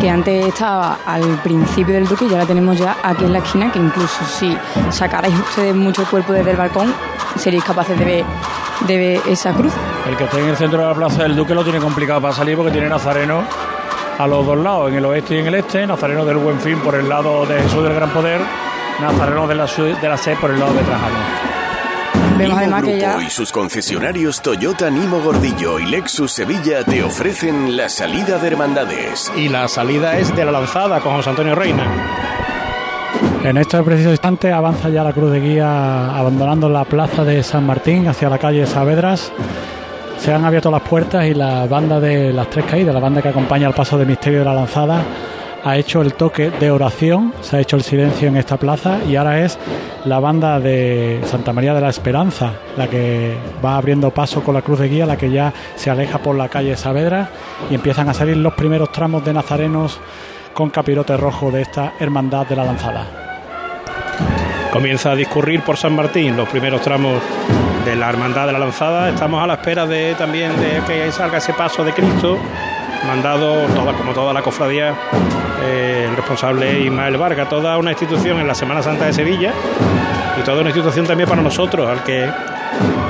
[0.00, 3.38] que antes estaba al principio del Duque y ya la tenemos ya aquí en la
[3.38, 4.56] esquina, que incluso si
[4.90, 6.94] sacarais ustedes mucho cuerpo desde el balcón,
[7.36, 8.24] seréis capaces de ver,
[8.86, 9.72] de ver esa cruz.
[10.08, 12.34] El que esté en el centro de la plaza del Duque lo tiene complicado para
[12.34, 13.42] salir porque tiene Nazareno
[14.18, 16.78] a los dos lados, en el oeste y en el este, Nazareno del Buen Fin
[16.78, 18.40] por el lado de Jesús del Gran Poder,
[19.00, 21.47] Nazareno de la, de la Sed por el lado de Trajano.
[22.14, 26.84] Vemos Nimo además que Grupo ya y sus concesionarios Toyota Nimo Gordillo y Lexus Sevilla
[26.84, 29.32] te ofrecen la salida de hermandades.
[29.36, 31.84] Y la salida es de la lanzada con José Antonio Reina.
[33.44, 37.66] En este preciso instante avanza ya la cruz de guía abandonando la plaza de San
[37.66, 39.32] Martín hacia la calle Saavedras.
[40.18, 43.28] Se han abierto las puertas y la banda de las tres caídas, la banda que
[43.28, 45.02] acompaña al paso de misterio de la lanzada,
[45.64, 49.16] ha hecho el toque de oración, se ha hecho el silencio en esta plaza y
[49.16, 49.58] ahora es
[50.04, 54.62] la banda de Santa María de la Esperanza la que va abriendo paso con la
[54.62, 57.28] cruz de guía, la que ya se aleja por la calle Saavedra
[57.70, 60.00] y empiezan a salir los primeros tramos de nazarenos
[60.54, 63.06] con capirote rojo de esta hermandad de la lanzada.
[64.72, 67.20] Comienza a discurrir por San Martín los primeros tramos
[67.84, 69.08] de la Hermandad de la Lanzada.
[69.08, 72.36] Estamos a la espera de también de que salga ese paso de Cristo,
[73.06, 74.94] mandado toda, como toda la cofradía,
[75.62, 79.52] eh, el responsable Ismael Vargas, toda una institución en la Semana Santa de Sevilla
[80.38, 82.28] y toda una institución también para nosotros, al que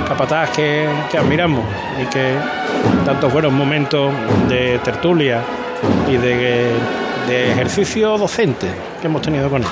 [0.06, 1.64] capataz que, admiramos
[2.02, 2.34] y que
[3.04, 4.12] tantos buenos momentos
[4.48, 5.40] de tertulia
[6.08, 6.70] y de,
[7.26, 8.68] de ejercicio docente
[9.00, 9.68] que hemos tenido con él.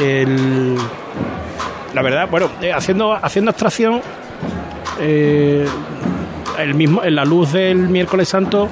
[0.00, 0.76] El-
[1.94, 4.00] la verdad, bueno, eh, haciendo, haciendo abstracción,
[4.98, 5.66] eh,
[6.58, 8.68] el mismo, en la luz del miércoles santo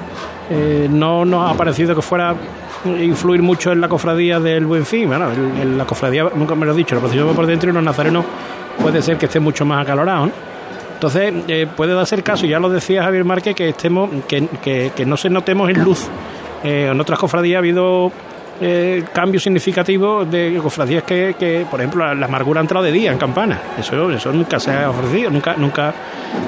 [0.49, 2.35] eh, no nos ha parecido que fuera
[2.85, 5.07] influir mucho en la cofradía del Buen Fin.
[5.07, 7.83] Bueno, en, la cofradía, nunca me lo he dicho, la procesión por dentro y los
[7.83, 8.25] nazarenos
[8.81, 10.27] puede ser que estén mucho más acalorados.
[10.27, 10.33] ¿no?
[10.95, 15.05] Entonces, eh, puede darse caso, ya lo decía Javier Márquez, que estemos, que, que- que
[15.05, 16.07] no se notemos en luz.
[16.63, 18.11] Eh, en otras cofradías ha habido
[18.61, 22.91] eh, cambios significativos de cofradías que, que, por ejemplo, la, la amargura ha entrado de
[22.91, 23.59] día en campana.
[23.79, 25.93] Eso, eso nunca se ha ofrecido, nunca, nunca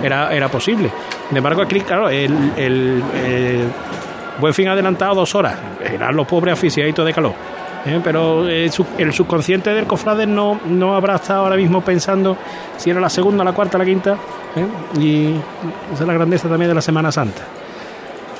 [0.03, 0.91] era, era posible.
[1.27, 3.63] Sin embargo, aquí, claro, el, el, eh,
[4.39, 5.55] Buen Fin adelantado dos horas.
[5.83, 7.33] Eran los pobres aficionados de calor.
[7.85, 7.99] ¿eh?
[8.03, 12.37] Pero su- el subconsciente del cofrade no, no habrá estado ahora mismo pensando
[12.77, 14.13] si era la segunda, la cuarta, la quinta.
[14.55, 14.99] ¿eh?
[14.99, 15.35] Y
[15.93, 17.41] esa es la grandeza también de la Semana Santa.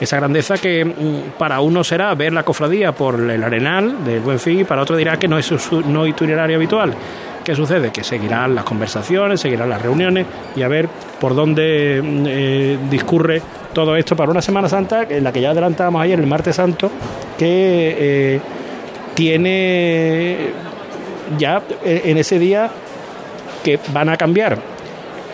[0.04, 4.38] Esa grandeza que mm, para uno será ver la cofradía por el arenal del Buen
[4.38, 6.94] Fin y para otro dirá que no es su, no itinerario habitual.
[7.42, 7.90] ¿Qué sucede?
[7.90, 10.26] Que seguirán las conversaciones, seguirán las reuniones
[10.58, 10.90] y a ver
[11.22, 15.52] por dónde mm, eh, discurre todo esto para una Semana Santa en la que ya
[15.52, 16.92] adelantábamos ayer, el martes santo,
[17.38, 18.42] que eh,
[19.14, 20.50] tiene
[21.38, 22.70] ya eh, en ese día
[23.64, 24.58] que van a cambiar.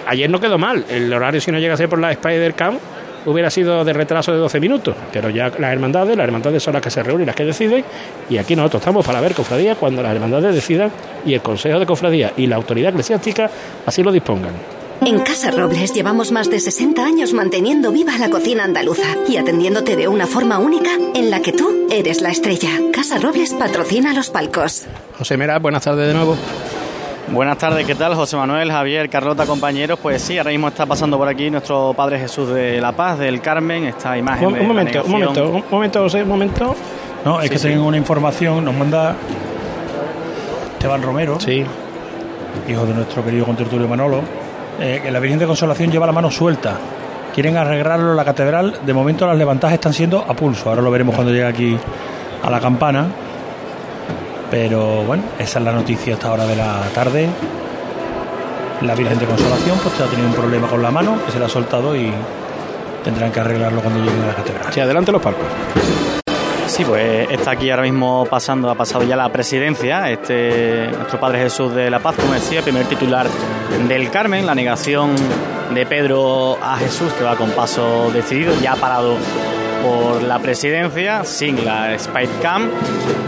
[0.05, 2.79] Ayer no quedó mal, el horario si no llega a ser por la Spider Camp
[3.25, 6.81] hubiera sido de retraso de 12 minutos, pero ya las hermandades, las hermandades son las
[6.81, 7.83] que se reúnen y las que deciden,
[8.29, 10.91] y aquí nosotros estamos para ver cofradía cuando las hermandades decidan
[11.25, 13.49] y el Consejo de Cofradía y la autoridad eclesiástica
[13.85, 14.53] así lo dispongan.
[15.01, 19.95] En Casa Robles llevamos más de 60 años manteniendo viva la cocina andaluza y atendiéndote
[19.95, 22.69] de una forma única en la que tú eres la estrella.
[22.91, 24.87] Casa Robles patrocina los palcos.
[25.17, 26.35] José Mera, buenas tardes de nuevo.
[27.31, 28.15] Buenas tardes, ¿qué tal?
[28.15, 29.99] José Manuel, Javier, Carlota, compañeros.
[30.01, 33.39] Pues sí, ahora mismo está pasando por aquí nuestro Padre Jesús de la Paz, del
[33.39, 34.47] Carmen, esta imagen.
[34.47, 36.75] Un, un momento, un momento, un momento, José, un momento.
[37.23, 37.67] No, es Sí, que sí.
[37.69, 39.15] tengo una información, nos manda
[40.73, 41.63] Esteban Romero, sí.
[42.67, 44.21] hijo de nuestro querido contertulio Manolo,
[44.79, 46.73] eh, que la Virgen de Consolación lleva la mano suelta.
[47.33, 48.79] Quieren arreglarlo en la catedral.
[48.85, 50.69] De momento las levantadas están siendo a pulso.
[50.69, 51.77] Ahora lo veremos cuando llegue aquí
[52.43, 53.05] a la campana.
[54.51, 57.29] Pero bueno, esa es la noticia a esta hora de la tarde.
[58.81, 61.47] La Virgen de Consolación pues ha tenido un problema con la mano que se la
[61.47, 62.11] ha soltado y
[63.03, 64.73] tendrán que arreglarlo cuando lleguen a la catedral.
[64.73, 65.45] Sí, adelante los palcos.
[66.67, 71.39] Sí, pues está aquí ahora mismo pasando, ha pasado ya la presidencia, este nuestro Padre
[71.39, 73.27] Jesús de la Paz, como decía, primer titular
[73.87, 75.15] del Carmen, la negación
[75.73, 79.17] de Pedro a Jesús, que va con paso decidido, ya ha parado
[79.81, 82.69] por la presidencia, sin la Spike Cam.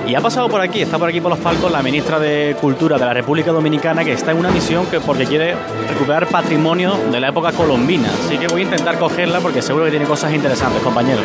[0.08, 2.98] Y ha pasado por aquí, está por aquí por los palcos la ministra de Cultura
[2.98, 5.56] de la República Dominicana, que está en una misión que porque quiere
[5.88, 8.10] recuperar patrimonio de la época colombina.
[8.26, 11.24] Así que voy a intentar cogerla porque seguro que tiene cosas interesantes, compañeros.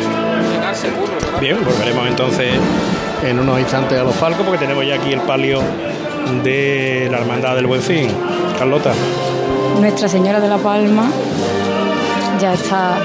[1.39, 2.53] Bien, volveremos entonces
[3.23, 5.61] en unos instantes a los palcos porque tenemos ya aquí el palio
[6.43, 8.09] de la Hermandad del Buen Fin.
[8.57, 8.93] Carlota.
[9.79, 11.09] Nuestra Señora de la Palma
[12.39, 12.97] ya está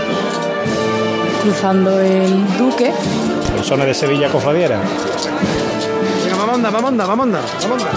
[1.43, 2.93] cruzando el Duque.
[3.57, 4.79] La zona de Sevilla Cofradiera.
[6.25, 7.91] Venga, vamos anda, vamos anda, vamos anda, vamos anda.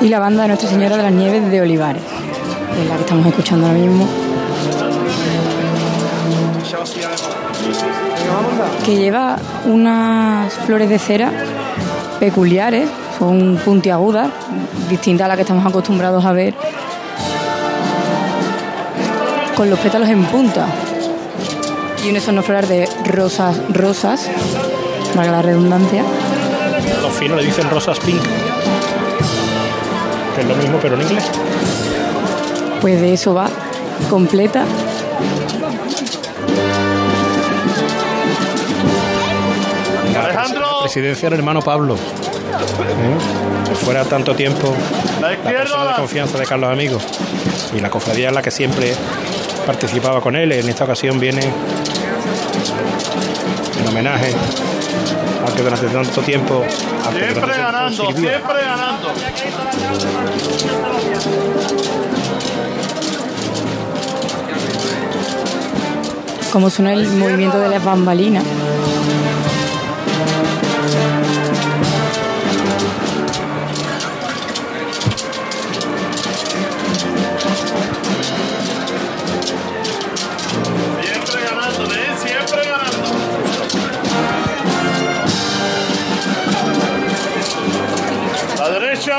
[0.00, 2.02] y la banda de Nuestra Señora de las Nieves de Olivares,
[2.74, 4.08] que es la que estamos escuchando ahora mismo,
[8.84, 9.36] que lleva
[9.66, 11.30] unas flores de cera
[12.20, 12.88] peculiares,
[13.18, 14.30] son puntiagudas,
[14.88, 16.54] distintas a las que estamos acostumbrados a ver,
[19.54, 20.66] con los pétalos en punta
[22.04, 24.30] y un esorno floral de rosas, rosas,
[25.14, 26.02] valga la redundancia,
[27.00, 28.20] Los finos le dicen rosas pink.
[30.34, 31.24] Que es lo mismo pero en inglés.
[32.80, 33.48] pues de eso va
[34.10, 34.64] completa
[40.12, 41.94] La presidencia del hermano Pablo.
[41.94, 43.68] ¿Eh?
[43.68, 44.74] Que fuera tanto tiempo
[45.20, 47.02] la persona de confianza de Carlos Amigos.
[47.74, 48.94] Y la cofradía es la que siempre
[49.64, 50.52] participaba con él.
[50.52, 51.83] En esta ocasión viene en
[53.94, 54.34] homenaje
[55.46, 56.64] al que durante tanto tiempo.
[57.04, 58.30] tanto tiempo sirvió.
[58.42, 59.12] ganando.
[66.52, 68.44] como suena el movimiento de las bambalinas.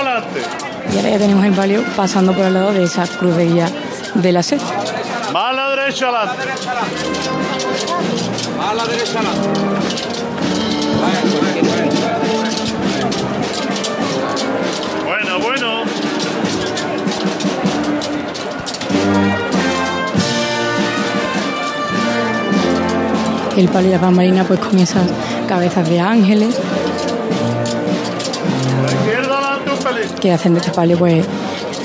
[0.06, 0.42] Adelante.
[0.94, 3.70] Y ahora ya tenemos el palio pasando por el lado de esa cruz de guía
[4.14, 4.60] de la sed.
[5.34, 6.44] Más a la derecha adelante.
[8.62, 9.50] A la derecha, adelante.
[15.06, 15.84] Bueno, bueno.
[23.58, 25.08] El palio y la bambalina pues con esas
[25.48, 26.60] cabezas de ángeles
[30.20, 31.26] que hacen de este palio pues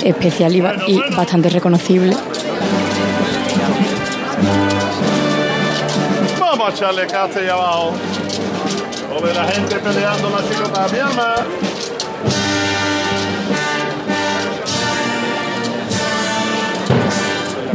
[0.04, 2.16] especial y, ba- y bastante reconocible.
[6.38, 7.92] Vamos a echarle caste ahí abajo.
[9.16, 10.86] O ve la gente peleando la chicota.
[10.92, 11.34] Mi alma.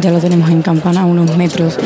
[0.02, 1.78] Ya lo tenemos en campana a unos metros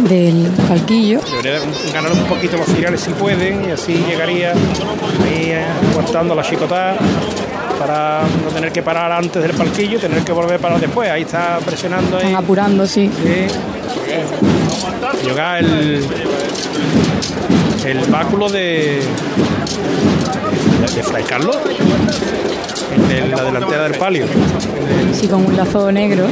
[0.00, 1.20] del palquillo.
[1.42, 1.58] Debería
[1.92, 6.96] ganar un poquito los ciriales si pueden y así llegaría ahí eh, aguantando la chicotá
[7.80, 11.08] para no tener que parar antes del palquillo y tener que volver para después.
[11.10, 12.26] Ahí está presionando ahí.
[12.26, 13.10] Están apurando, sí.
[15.24, 16.04] Llega el,
[17.86, 19.00] el báculo de,
[20.80, 21.56] de, de Fray Carlos,
[22.92, 24.26] el de la delantera del palio.
[25.18, 26.26] Sí, con un lazo negro.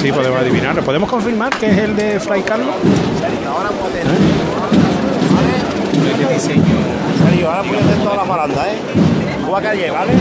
[0.00, 0.82] Sí podemos adivinarlo.
[0.82, 2.74] ¿Podemos confirmar que es el de Fray Carlos?
[6.40, 8.76] Sergio, ahora ponete toda la baranda, ¿eh?
[9.44, 10.12] Tú a calle, ¿vale?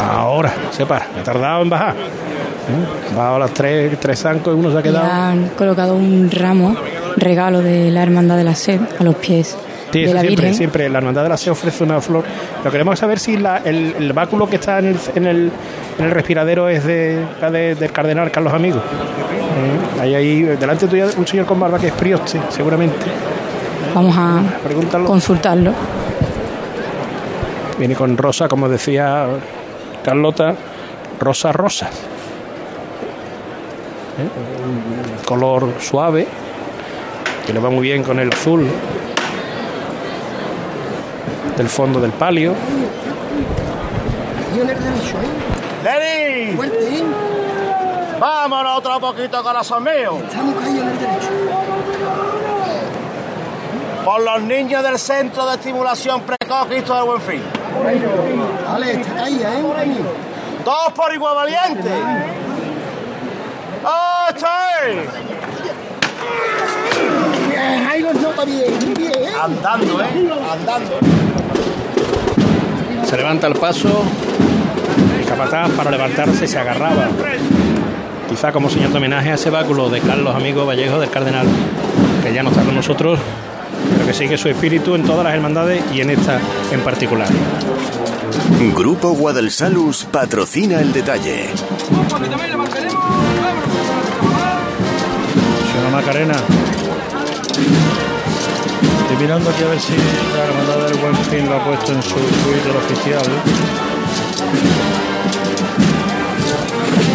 [0.00, 1.06] Ahora, se para.
[1.18, 1.94] Ha tardado en bajar.
[1.94, 3.14] ¿Eh?
[3.16, 5.10] Bajado las tres, tres zancos y uno se ha Y quedado.
[5.10, 6.74] han colocado un ramo,
[7.16, 9.56] regalo de la Hermandad de la Sed, a los pies
[9.96, 10.54] Sí, de eso la siempre, Virgen.
[10.54, 10.88] siempre.
[10.88, 12.24] La hermandad de la se ofrece una flor.
[12.58, 15.50] Lo que queremos saber si la- el, el báculo que está en el, en el,
[15.98, 18.82] en el respiradero es de, de- del cardenal Carlos Amigos.
[18.82, 22.96] Eh, Hay ahí, delante tuyo un señor con barba que es prioste, seguramente.
[23.94, 24.42] Vamos a
[25.06, 25.72] consultarlo.
[27.78, 29.26] Viene con rosa, como decía
[30.04, 30.54] Carlota,
[31.20, 31.86] rosa rosa.
[34.18, 35.18] ¿Eh?
[35.18, 36.26] Un color suave,
[37.46, 38.66] que le va muy bien con el azul
[41.56, 42.54] del fondo del palio.
[45.84, 46.56] ¡Lenny!
[48.18, 50.18] Vámonos otro poquito, corazón mío.
[50.26, 51.28] Estamos caídos en el derecho.
[54.04, 57.42] Por los niños del Centro de Estimulación Precoz Cristo del Buen Fin.
[58.66, 59.64] Vale, está ahí, ¿eh?
[60.64, 61.90] Todos por igual valiente.
[63.84, 64.48] ¡Ah, está
[64.82, 65.08] ahí!
[67.88, 69.12] ahí los nota bien, bien.
[69.40, 70.30] Andando, ¿eh?
[70.52, 71.25] Andando.
[73.08, 74.02] Se levanta el paso.
[75.18, 77.08] El capataz para levantarse se agarraba.
[78.28, 81.46] Quizá como señal de homenaje a ese báculo de Carlos Amigo Vallejo del Cardenal,
[82.22, 83.20] que ya no está con nosotros,
[83.94, 86.40] pero que sigue su espíritu en todas las hermandades y en esta
[86.72, 87.28] en particular.
[88.74, 91.50] Grupo Guadalsalus patrocina el detalle.
[95.72, 96.34] Señora Macarena.
[99.08, 99.92] Estoy mirando aquí a ver si
[100.36, 103.22] la hermandad del Buen Fin lo ha puesto en su Twitter oficial.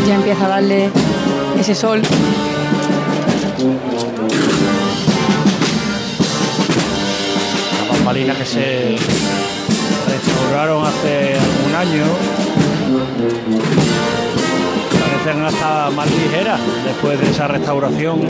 [0.07, 0.89] Ya empieza a darle
[1.59, 2.01] ese sol.
[7.81, 8.97] Las bambalinas que se
[10.07, 12.05] restauraron hace algún año
[14.97, 18.21] parecen hasta más ligeras después de esa restauración.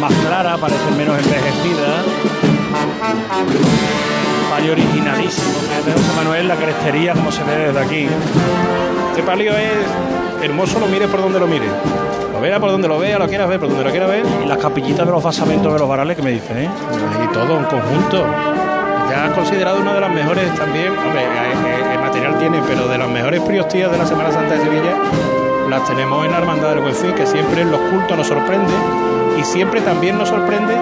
[0.00, 2.04] Más claras, parecen menos envejecidas.
[4.50, 5.48] Palio originalísimo.
[5.84, 8.08] José Manuel, la crestería como se ve desde aquí.
[9.10, 9.72] Este palio es
[10.42, 11.66] hermoso, lo mire por donde lo mire.
[12.32, 14.24] Lo vea por donde lo vea, lo quieras ver por donde lo quieras ver.
[14.44, 16.70] Y las capillitas de los basamentos de los varales que me dicen, ¿eh?
[17.24, 18.26] Y todo en conjunto.
[19.10, 22.98] Ya considerado una de las mejores también, hombre, eh, eh, el material tiene, pero de
[22.98, 24.96] las mejores priostías de la Semana Santa de Sevilla,
[25.68, 28.72] las tenemos en la Hermandad del Buen Fin, que siempre en los cultos nos sorprende
[29.38, 30.74] y siempre también nos sorprende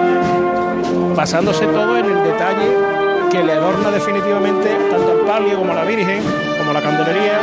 [1.15, 2.91] basándose todo en el detalle
[3.31, 6.21] que le adorna definitivamente tanto el palio como la Virgen,
[6.57, 7.39] como la candelería,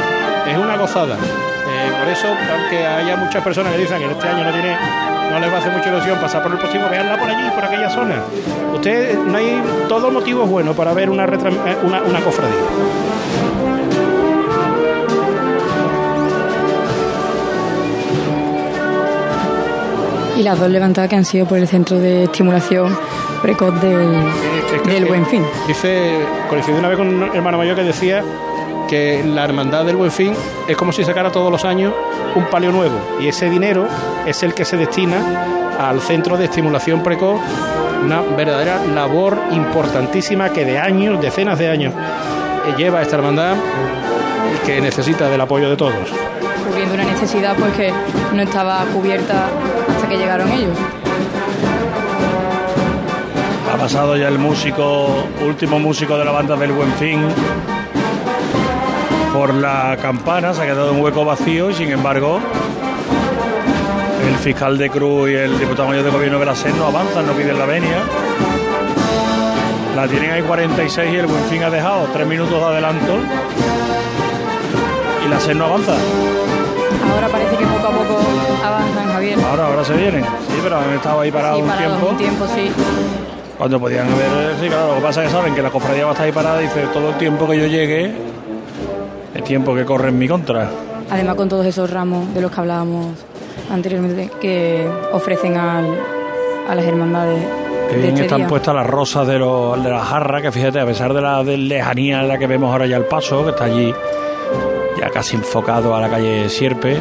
[0.47, 1.15] es una gozada.
[1.15, 4.77] Eh, por eso, aunque haya muchas personas que dicen que este año no tiene,
[5.31, 7.65] no les va a hacer mucha ilusión pasar por el próximo, veanla por allí, por
[7.65, 8.17] aquella zona.
[8.75, 12.57] Usted no hay todo motivo bueno para ver una, eh, cofradía.
[20.39, 22.97] Y las dos levantadas que han sido por el centro de estimulación
[23.43, 24.23] precoz del,
[24.87, 25.43] del Buen Fin.
[25.67, 28.23] Dice, coincidí una vez con un hermano mayor que decía
[28.89, 30.33] que la hermandad del Buen Fin
[30.69, 31.93] es como si sacara todos los años
[32.37, 33.89] un palio nuevo y ese dinero
[34.27, 37.41] es el que se destina al centro de estimulación precoz,
[38.05, 43.57] una verdadera labor importantísima que de años, decenas de años, eh, lleva esta hermandad
[44.55, 46.09] y que necesita del apoyo de todos.
[46.65, 47.93] cubriendo una necesidad pues que
[48.33, 49.49] no estaba cubierta
[49.99, 50.79] hasta que llegaron ellos.
[53.73, 55.09] Ha pasado ya el músico,
[55.45, 57.21] último músico de la banda del Buen Fin
[59.33, 62.41] por la campana, se ha quedado un hueco vacío y sin embargo
[64.29, 67.27] el fiscal de Cruz y el diputado mayor de gobierno de la SED no avanzan,
[67.27, 67.99] no piden la venia.
[69.97, 73.19] La tienen ahí 46 y el Buen Fin ha dejado tres minutos de adelanto
[75.25, 75.95] y la SED no avanza.
[77.15, 78.48] Ahora parece que poco a poco.
[79.47, 80.25] Ahora, ahora se vienen.
[80.25, 82.07] Sí, pero han estado ahí parados Sí, un tiempo.
[82.11, 82.71] un tiempo, sí.
[83.57, 84.57] Cuando podían haber.
[84.61, 86.33] Sí, claro, lo que pasa es que saben que la cofradía va a estar ahí
[86.33, 88.13] parada y dice todo el tiempo que yo llegue
[89.35, 90.69] es tiempo que corre en mi contra.
[91.11, 93.07] Además con todos esos ramos de los que hablábamos
[93.71, 95.95] anteriormente que ofrecen al-
[96.69, 97.43] a las hermandades
[97.89, 98.49] Que de bien este están día.
[98.49, 101.57] puestas las rosas de, los, de la jarra, que fíjate, a pesar de la de
[101.57, 103.93] lejanía en la que vemos ahora ya el paso, que está allí
[105.01, 106.99] ya casi enfocado a la calle Sierpe,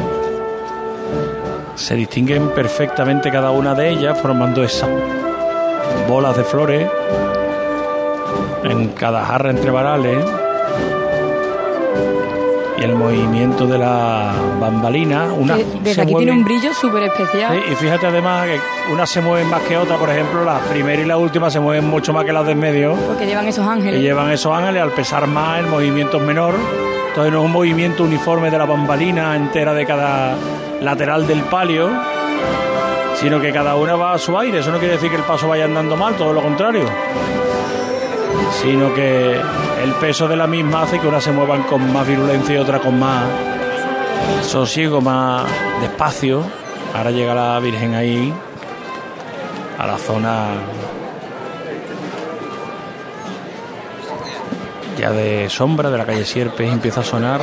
[1.78, 4.88] se distinguen perfectamente cada una de ellas, formando esas
[6.08, 6.88] bolas de flores
[8.64, 10.24] en cada jarra entre varales.
[12.76, 17.02] Y el movimiento de la bambalina, una desde se aquí mueve- tiene un brillo súper
[17.04, 17.52] especial.
[17.52, 18.60] Sí, y fíjate además que
[18.92, 21.88] unas se mueven más que otras, por ejemplo, la primera y la última se mueven
[21.88, 24.00] mucho más que las del medio, Porque llevan esos ángeles.
[24.00, 26.54] llevan esos ángeles, al pesar más el movimiento es menor,
[27.08, 30.36] entonces no es un movimiento uniforme de la bambalina entera de cada
[30.80, 31.90] lateral del palio,
[33.14, 35.48] sino que cada una va a su aire, eso no quiere decir que el paso
[35.48, 36.84] vaya andando mal, todo lo contrario,
[38.62, 39.40] sino que
[39.82, 42.80] el peso de la misma hace que unas se muevan con más virulencia y otras
[42.80, 43.24] con más
[44.42, 45.44] sosiego, más
[45.80, 46.42] despacio.
[46.94, 48.32] Ahora llega la Virgen ahí,
[49.78, 50.46] a la zona
[54.98, 57.40] ya de sombra de la calle Sierpes, empieza a sonar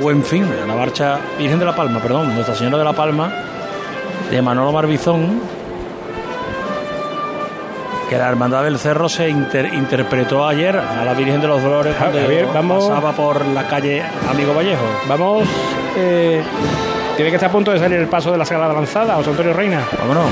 [0.00, 3.30] Buen Fin, la marcha Virgen de la Palma, perdón, Nuestra Señora de la Palma,
[4.30, 5.40] de Manolo Marbizón,
[8.08, 11.94] que la Hermandad del Cerro se inter- interpretó ayer a la Virgen de los Dolores
[11.98, 14.84] cuando Javier, vamos- pasaba por la calle Amigo Vallejo.
[15.08, 15.46] Vamos,
[15.96, 16.42] eh,
[17.16, 19.52] tiene que estar a punto de salir el paso de la Sagrada Lanzada, José Antonio
[19.52, 19.82] Reina.
[19.98, 20.24] Vámonos.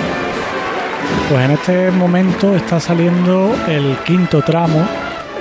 [1.28, 4.86] Pues en este momento está saliendo el quinto tramo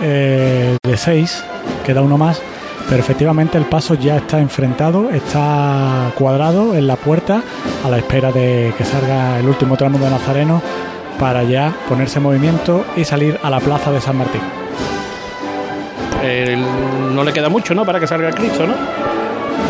[0.01, 1.43] eh, de seis,
[1.85, 2.41] queda uno más,
[2.89, 7.41] pero efectivamente el paso ya está enfrentado, está cuadrado en la puerta
[7.83, 10.61] a la espera de que salga el último tramo de Nazareno
[11.19, 14.41] para ya ponerse en movimiento y salir a la plaza de San Martín.
[17.13, 17.85] no le queda mucho, ¿no?
[17.85, 18.73] Para que salga el Cristo, ¿no?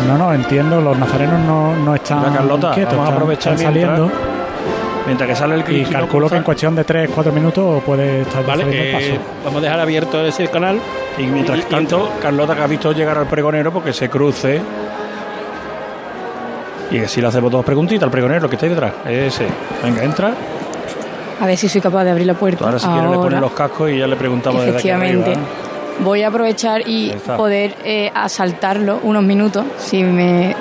[0.08, 3.72] No, no, entiendo, los nazarenos no, no están Carlota, quietos, vamos a están- aprovechar están
[3.72, 4.36] mientras- saliendo.
[5.06, 5.92] Mientras que sale el Y Cristo.
[5.92, 9.22] calculo que en cuestión de 3-4 minutos puede estar Vale, saliendo el eh, paso.
[9.44, 10.80] vamos a dejar abierto ese canal.
[11.18, 14.60] Y mientras tanto, Carlota que ha visto llegar al pregonero porque se cruce.
[16.90, 18.92] Y si le hacemos dos preguntitas al pregonero que está ahí detrás.
[19.08, 19.46] Ese.
[19.82, 20.32] Venga, entra.
[21.40, 22.64] A ver si soy capaz de abrir la puerta.
[22.64, 25.30] Ahora si quiere le ponen los cascos y ya le preguntamos desde aquí Efectivamente.
[25.32, 25.46] arriba.
[26.00, 30.54] Voy a aprovechar y poder eh, asaltarlo unos minutos, si me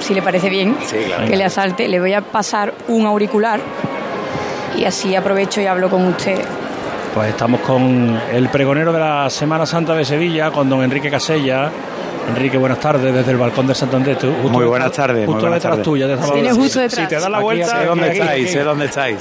[0.00, 1.26] si le parece bien Sí, claro.
[1.28, 1.88] que le asalte.
[1.88, 3.60] Le voy a pasar un auricular
[4.76, 6.40] y así aprovecho y hablo con usted.
[7.14, 11.70] Pues estamos con el pregonero de la Semana Santa de Sevilla, con don Enrique Casella.
[12.28, 14.16] Enrique, buenas tardes desde el balcón de Santander.
[14.16, 15.18] Tú- justo Muy buenas tardes.
[15.18, 15.84] muy Justo buenas detrás tardes.
[15.84, 16.06] tuya.
[16.08, 16.16] te
[16.52, 17.02] justo detrás.
[17.02, 17.66] Si te das la Aquí, vuelta.
[17.80, 18.52] sé dónde aquí, estáis, aquí.
[18.52, 19.18] sé dónde estáis.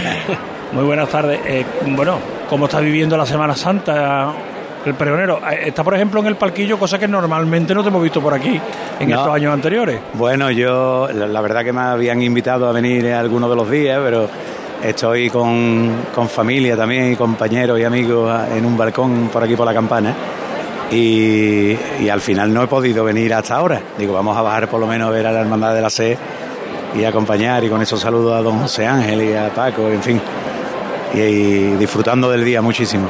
[0.72, 1.40] Muy buenas tardes.
[1.46, 2.18] Eh, bueno,
[2.50, 4.32] ¿cómo está viviendo la Semana Santa
[4.84, 5.40] el pregonero?
[5.50, 8.34] Eh, Está, por ejemplo, en el palquillo, cosa que normalmente no te hemos visto por
[8.34, 8.60] aquí
[9.00, 9.16] en No.
[9.16, 9.98] estos años anteriores.
[10.14, 13.98] Bueno, yo la, la verdad que me habían invitado a venir algunos de los días,
[14.04, 14.28] pero
[14.82, 19.66] estoy con, con familia también y compañeros y amigos en un balcón por aquí por
[19.66, 20.14] la campana.
[20.90, 23.80] Y, y al final no he podido venir hasta ahora.
[23.98, 26.16] Digo, vamos a bajar por lo menos a ver a la Hermandad de la C
[26.94, 27.64] y acompañar.
[27.64, 30.20] Y con eso saludo a don José Ángel y a Paco, en fin.
[31.14, 33.08] Y, y disfrutando del día muchísimo.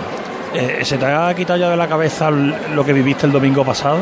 [0.54, 3.98] Eh, ¿Se te ha quitado ya de la cabeza lo que viviste el domingo pasado?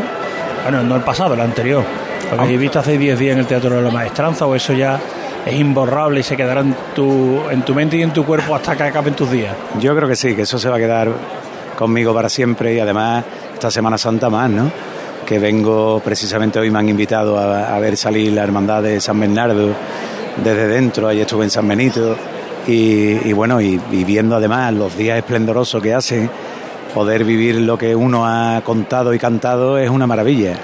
[0.63, 1.83] Bueno, no el pasado, el anterior.
[2.31, 4.99] Lo que viviste hace 10 días en el Teatro de la Maestranza, o eso ya
[5.45, 8.77] es imborrable y se quedará en tu, en tu mente y en tu cuerpo hasta
[8.77, 9.55] que acaben tus días.
[9.81, 11.09] Yo creo que sí, que eso se va a quedar
[11.77, 14.71] conmigo para siempre y además esta Semana Santa más, ¿no?
[15.27, 19.19] Que vengo precisamente hoy me han invitado a, a ver salir la hermandad de San
[19.19, 19.71] Bernardo
[20.43, 22.17] desde dentro, ahí estuve en San Benito
[22.67, 26.29] y, y bueno, y, y viendo además los días esplendorosos que hace,
[26.95, 30.55] poder vivir lo que uno ha contado y cantado es una maravilla.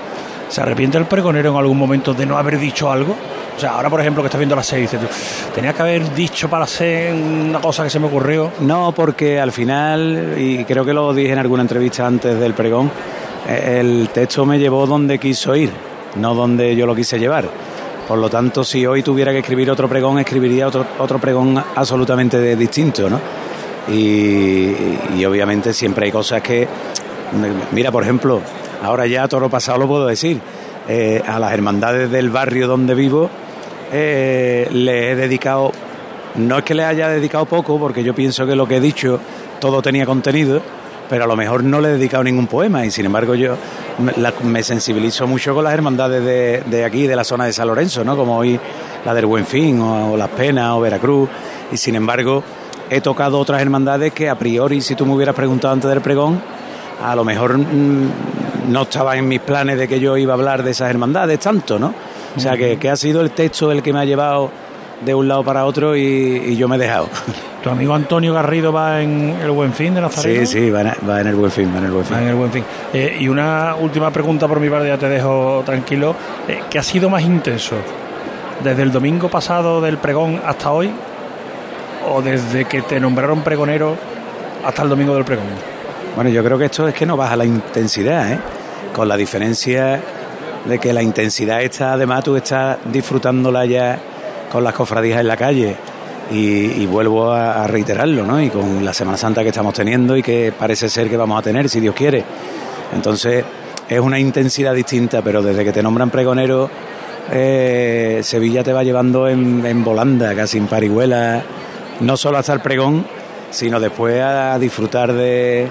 [0.48, 3.14] ¿Se arrepiente el pregonero en algún momento de no haber dicho algo?
[3.60, 5.06] O sea, ahora por ejemplo que estás viendo la serie, dices tú,
[5.54, 8.50] tenía que haber dicho para hacer una cosa que se me ocurrió.
[8.60, 12.90] No, porque al final, y creo que lo dije en alguna entrevista antes del pregón,
[13.46, 15.70] eh, el texto me llevó donde quiso ir,
[16.16, 17.50] no donde yo lo quise llevar.
[18.08, 22.40] Por lo tanto, si hoy tuviera que escribir otro pregón, escribiría otro, otro pregón absolutamente
[22.40, 23.20] de- distinto, ¿no?
[23.94, 24.72] Y,
[25.26, 26.66] obviamente siempre hay cosas que...
[27.72, 28.40] Mira, por ejemplo,
[28.82, 30.40] ahora ya toro pasado lo puedo decir,
[30.88, 33.28] eh, a las hermandades del barrio donde vivo
[33.92, 35.72] eh, le he dedicado
[36.36, 39.18] no es que le haya dedicado poco, porque yo pienso que lo que he dicho
[39.58, 40.62] todo tenía contenido,
[41.08, 43.56] pero a lo mejor no le he dedicado ningún poema y sin embargo yo
[44.44, 46.24] me, sensibilizo mucho con las hermandades
[46.70, 48.16] de, aquí, de la zona de San Lorenzo, ¿no?
[48.16, 48.58] como hoy
[49.04, 51.28] la del Buen Fin o, o Las Penas o Veracruz
[51.72, 52.42] y sin embargo
[52.88, 56.40] he tocado otras hermandades que a priori si tú me hubieras preguntado antes del pregón
[57.02, 58.10] a lo mejor mm,
[58.68, 61.78] no estaba en mis planes de que yo iba a hablar de esas hermandades tanto,
[61.78, 61.92] ¿no?
[62.36, 64.50] O sea que, que ha sido el texto el que me ha llevado
[65.04, 67.08] de un lado para otro y, y yo me he dejado.
[67.62, 70.46] ¿Tu amigo Antonio Garrido va en el Buen Fin de Nazareno?
[70.46, 72.16] Sí, sí, va en, va en el buen fin, va en el buen fin.
[72.16, 72.64] Va en el Buen Fin.
[72.92, 76.14] Eh, y una última pregunta por mi parte, ya te dejo tranquilo.
[76.48, 77.76] Eh, ¿Qué ha sido más intenso?
[78.62, 80.90] ¿Desde el domingo pasado del pregón hasta hoy?
[82.10, 83.96] ¿O desde que te nombraron pregonero
[84.64, 85.44] hasta el domingo del pregón?
[86.14, 88.38] Bueno, yo creo que esto es que no baja la intensidad, ¿eh?
[88.94, 90.00] Con la diferencia
[90.64, 93.98] de que la intensidad está, además tú estás disfrutándola ya
[94.50, 95.76] con las cofradías en la calle.
[96.32, 98.40] Y, vuelvo a, a reiterarlo, ¿no?
[98.40, 101.42] Y con la Semana Santa que estamos teniendo y que parece ser que vamos a
[101.42, 102.22] tener, si Dios quiere.
[102.94, 103.44] Entonces,
[103.88, 106.70] es una intensidad distinta, pero desde que te nombran pregonero,
[107.32, 111.42] eh, Sevilla te va llevando en, en volanda, casi en parihuela,
[111.98, 113.04] no solo hasta el pregón,
[113.50, 115.66] sino después a disfrutar de,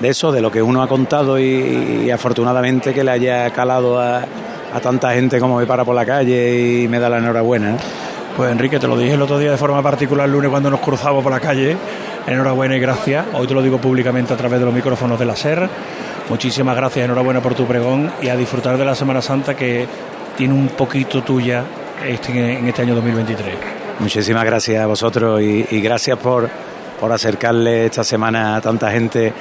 [0.00, 4.00] de eso, de lo que uno ha contado y, y afortunadamente que le haya calado
[4.00, 4.24] a,
[4.74, 7.74] a tanta gente como me para por la calle y me da la enhorabuena.
[7.74, 7.78] ¿eh?
[8.36, 10.80] Pues Enrique, te lo dije el otro día de forma particular el lunes cuando nos
[10.80, 11.76] cruzamos por la calle.
[12.26, 13.24] Enhorabuena y gracias.
[13.32, 15.68] Hoy te lo digo públicamente a través de los micrófonos de la SER.
[16.28, 19.86] Muchísimas gracias, enhorabuena por tu pregón y a disfrutar de la Semana Santa que
[20.36, 21.64] tiene un poquito tuya
[22.04, 23.54] este, en este año 2023.
[24.00, 26.50] Muchísimas gracias a vosotros y, y gracias por,
[27.00, 29.32] por acercarle esta semana a tanta gente,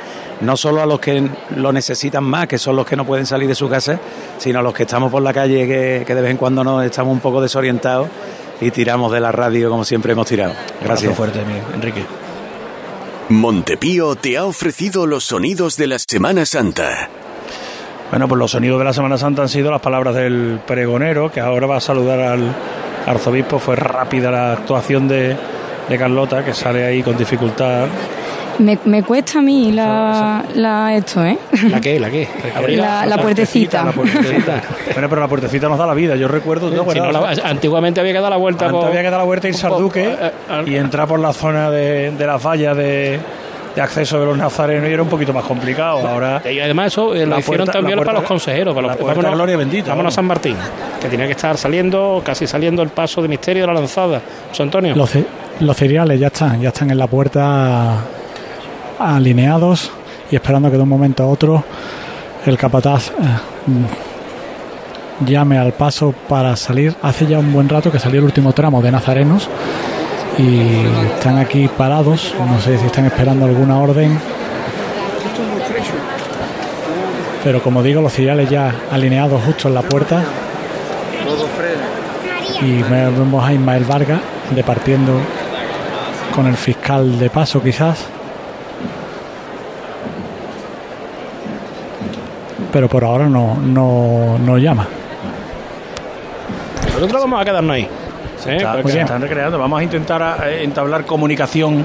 [0.41, 3.47] no solo a los que lo necesitan más, que son los que no pueden salir
[3.47, 3.99] de su casa,
[4.37, 6.83] sino a los que estamos por la calle, que, que de vez en cuando nos
[6.83, 8.07] estamos un poco desorientados
[8.61, 10.53] y tiramos de la radio como siempre hemos tirado.
[10.81, 11.11] Gracias.
[11.11, 12.03] Abrazo fuerte, mi Enrique.
[13.29, 17.09] Montepío te ha ofrecido los sonidos de la Semana Santa.
[18.11, 21.39] Bueno, pues los sonidos de la Semana Santa han sido las palabras del pregonero, que
[21.39, 22.55] ahora va a saludar al
[23.07, 23.57] arzobispo.
[23.57, 25.35] Fue rápida la actuación de,
[25.89, 27.87] de Carlota, que sale ahí con dificultad.
[28.57, 31.37] Me, me cuesta a mí la, la esto, ¿eh?
[31.69, 31.99] ¿La qué?
[31.99, 32.25] ¿La qué?
[32.69, 33.83] La, la puertecita.
[33.83, 34.61] La puertecita.
[34.93, 36.15] bueno, pero la puertecita nos da la vida.
[36.15, 36.69] Yo recuerdo.
[36.69, 36.89] ¿no?
[36.89, 39.25] Si no, la- antiguamente había que dar la vuelta Antes por- había que dar la
[39.25, 40.15] vuelta y irse al Duque
[40.65, 43.19] y entrar por la zona de, de las vallas de,
[43.75, 46.07] de acceso de los nazarenos y era un poquito más complicado.
[46.07, 46.41] Ahora.
[46.49, 48.73] Y además eso eh, lo La hicieron puerta- también la para puerta- los consejeros.
[48.73, 50.55] Para la los, puerta vámonos- Gloria bendita, Vámonos a San Martín,
[51.01, 54.21] que tenía que estar saliendo, casi saliendo el paso de misterio de la lanzada.
[54.49, 54.95] José Antonio.
[54.95, 55.25] Los, ce-
[55.59, 57.97] los cereales ya están, ya están en la puerta
[58.99, 59.91] alineados
[60.31, 61.63] y esperando que de un momento a otro
[62.45, 63.13] el capataz eh,
[63.67, 66.95] mm, llame al paso para salir.
[67.01, 69.49] Hace ya un buen rato que salió el último tramo de Nazarenos
[70.37, 70.85] y
[71.15, 72.33] están aquí parados.
[72.37, 74.19] No sé si están esperando alguna orden.
[77.43, 80.23] Pero como digo, los cereales ya alineados justo en la puerta
[82.61, 84.19] y vemos a Ismael Vargas
[84.51, 85.13] departiendo
[86.35, 88.05] con el fiscal de paso quizás.
[92.71, 94.87] Pero por ahora no, no, no llama.
[96.93, 97.87] Nosotros vamos a quedarnos ahí.
[98.37, 99.57] Sí, Está- se están recreando.
[99.57, 101.83] Vamos a intentar eh, entablar comunicación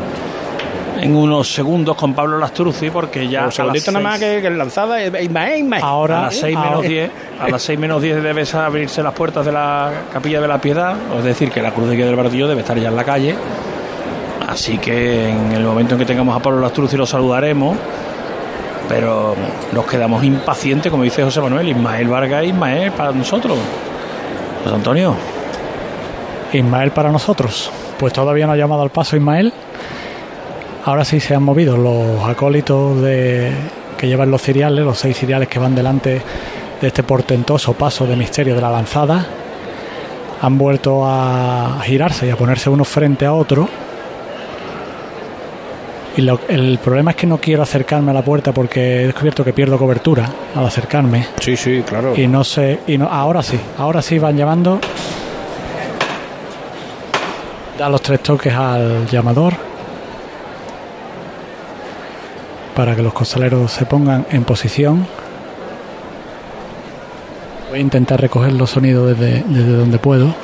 [1.01, 3.47] en unos segundos con Pablo Lastruzzi porque ya.
[3.47, 5.01] Un a las nada más que, que lanzada.
[5.03, 5.83] eh, Ismael, Ismael.
[5.85, 9.47] a las 6 menos Ahora- 10 a las 6 menos 10 deben abrirse las puertas
[9.47, 12.47] de la capilla de la piedad es decir que la cruz de guía del Baratillo
[12.49, 13.35] debe estar ya en la calle
[14.51, 17.77] así que en el momento en que tengamos a Pablo Lastruzzi lo saludaremos
[18.89, 19.35] pero
[19.73, 23.57] nos quedamos impacientes como dice José Manuel Ismael Vargas Ismael para nosotros
[24.65, 25.15] José Antonio
[26.53, 27.71] Ismael para nosotros.
[27.99, 29.53] Pues todavía no ha llamado al paso Ismael.
[30.85, 33.53] Ahora sí se han movido los acólitos de,
[33.99, 36.23] que llevan los ciriales, los seis ciriales que van delante
[36.81, 39.27] de este portentoso paso de misterio de la lanzada.
[40.43, 43.69] Han vuelto a girarse y a ponerse uno frente a otro.
[46.17, 49.45] Y lo- el problema es que no quiero acercarme a la puerta porque he descubierto
[49.45, 51.27] que pierdo cobertura al acercarme.
[51.41, 52.15] Sí, sí, claro.
[52.17, 54.81] Y no sé, y no, ahora sí, ahora sí van llamando.
[57.79, 59.55] Da los tres toques al llamador
[62.75, 65.07] para que los costaleros se pongan en posición.
[67.71, 70.35] Voy a intentar recoger los sonidos desde, desde donde puedo.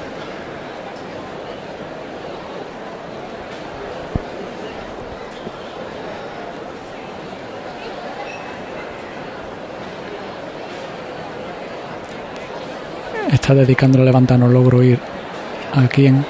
[13.47, 14.99] Está dedicando la levanta, no logro ir
[15.73, 16.25] a quién.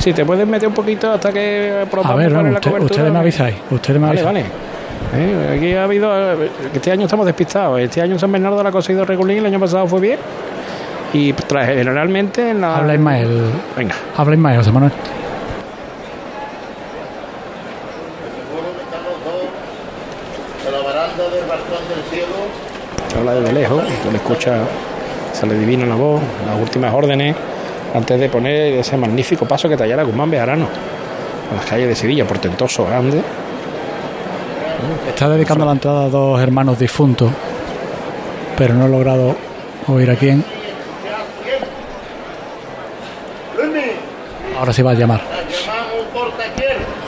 [0.00, 3.56] Si te puedes meter un poquito hasta que A ver, la usted- ustedes me avisáis.
[3.70, 4.24] Ustedes me avisáis.
[4.24, 4.44] vale.
[5.14, 6.10] Eh, aquí ha habido.
[6.42, 7.78] eh, Este año estamos despistados.
[7.80, 9.36] Este año San Bernardo la ha ido regulín.
[9.40, 10.18] El año pasado fue bien.
[11.12, 12.78] Y tras- generalmente en la.
[12.78, 13.42] Habla Ismael.
[13.76, 13.94] Venga.
[14.16, 14.92] Habla Ismael, José Manuel.
[20.64, 23.18] De la baranda del balcón del cielo.
[23.18, 23.82] Habla desde lejos.
[24.02, 24.54] Se le escucha.
[25.32, 26.20] Se le divina la voz.
[26.46, 27.36] Las últimas órdenes.
[27.94, 30.66] Antes de poner ese magnífico paso que tallara Guzmán Bejarano.
[31.50, 32.26] En las calles de Sevilla.
[32.26, 33.22] Portentoso, grande.
[35.08, 37.30] Está dedicando la entrada a dos hermanos difuntos,
[38.56, 39.36] pero no he logrado
[39.86, 40.44] oír a quién.
[44.58, 45.20] Ahora sí va a llamar.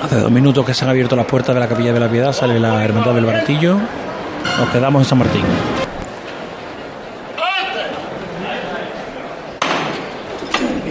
[0.03, 2.33] Hace dos minutos que se han abierto las puertas de la capilla de la piedad,
[2.33, 3.77] sale la hermandad del Baratillo.
[4.59, 5.43] Nos quedamos en San Martín.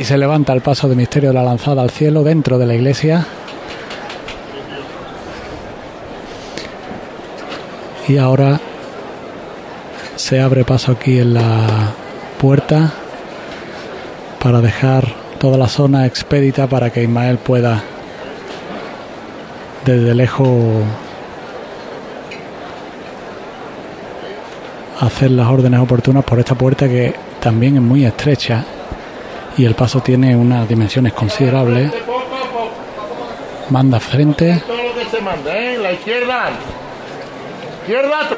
[0.03, 2.75] Y se levanta el paso de misterio de la lanzada al cielo dentro de la
[2.75, 3.25] iglesia.
[8.09, 8.59] Y ahora
[10.17, 11.93] se abre paso aquí en la
[12.37, 12.91] puerta
[14.41, 15.07] para dejar
[15.39, 17.81] toda la zona expedita para que Ismael pueda
[19.85, 20.83] desde lejos
[24.99, 28.65] hacer las órdenes oportunas por esta puerta que también es muy estrecha
[29.57, 31.91] y el paso tiene unas dimensiones considerables.
[33.69, 35.77] Manda frente, Todo lo que se manda, ¿eh?
[35.77, 36.49] La izquierda.
[37.81, 38.29] Izquierda.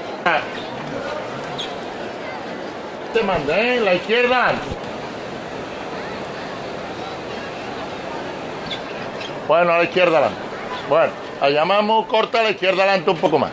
[3.13, 3.79] Se manda, ¿eh?
[3.81, 4.53] La izquierda.
[9.47, 10.39] Bueno, a la izquierda adelante.
[10.89, 11.11] Bueno,
[11.41, 13.51] la llamamos corta a la izquierda adelante un poco más.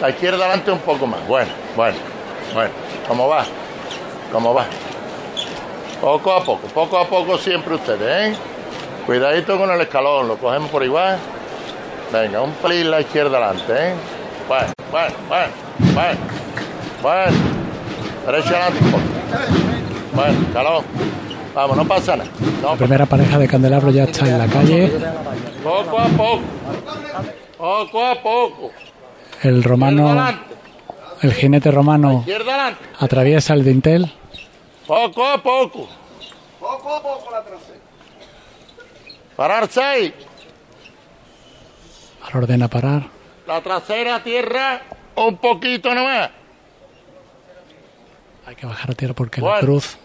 [0.00, 1.26] La izquierda adelante un poco más.
[1.26, 1.96] Bueno, bueno,
[2.54, 2.70] bueno.
[3.06, 3.44] ¿Cómo va?
[4.32, 4.66] ¿Cómo va?
[6.00, 8.38] Poco a poco, poco a poco siempre ustedes, ¿eh?
[9.06, 11.18] Cuidadito con el escalón, lo cogemos por igual.
[12.12, 13.94] Venga, un pelín la izquierda adelante, ¿eh?
[14.46, 15.52] Bueno, bueno, bueno,
[15.94, 16.18] bueno,
[17.02, 17.36] bueno.
[18.26, 19.02] Derecha adelante un poco.
[20.14, 20.84] Bueno, escalón.
[21.54, 22.30] Vamos, no pasa nada.
[22.62, 24.92] La primera pareja de candelabros ya está en la calle.
[25.64, 26.40] Poco a poco.
[27.56, 28.70] Poco a poco.
[29.42, 30.16] El romano,
[31.22, 32.84] el jinete romano Izquierda adelante.
[33.00, 34.12] atraviesa el dintel.
[34.88, 35.86] Poco a poco.
[36.58, 37.78] Poco a poco la trasera.
[39.36, 40.14] Pararse ahí.
[42.22, 43.02] Ahora ordena parar.
[43.46, 44.80] La trasera a tierra
[45.14, 46.30] un poquito nomás.
[48.46, 49.60] Hay que bajar a tierra porque la Bueno.
[49.60, 49.98] cruz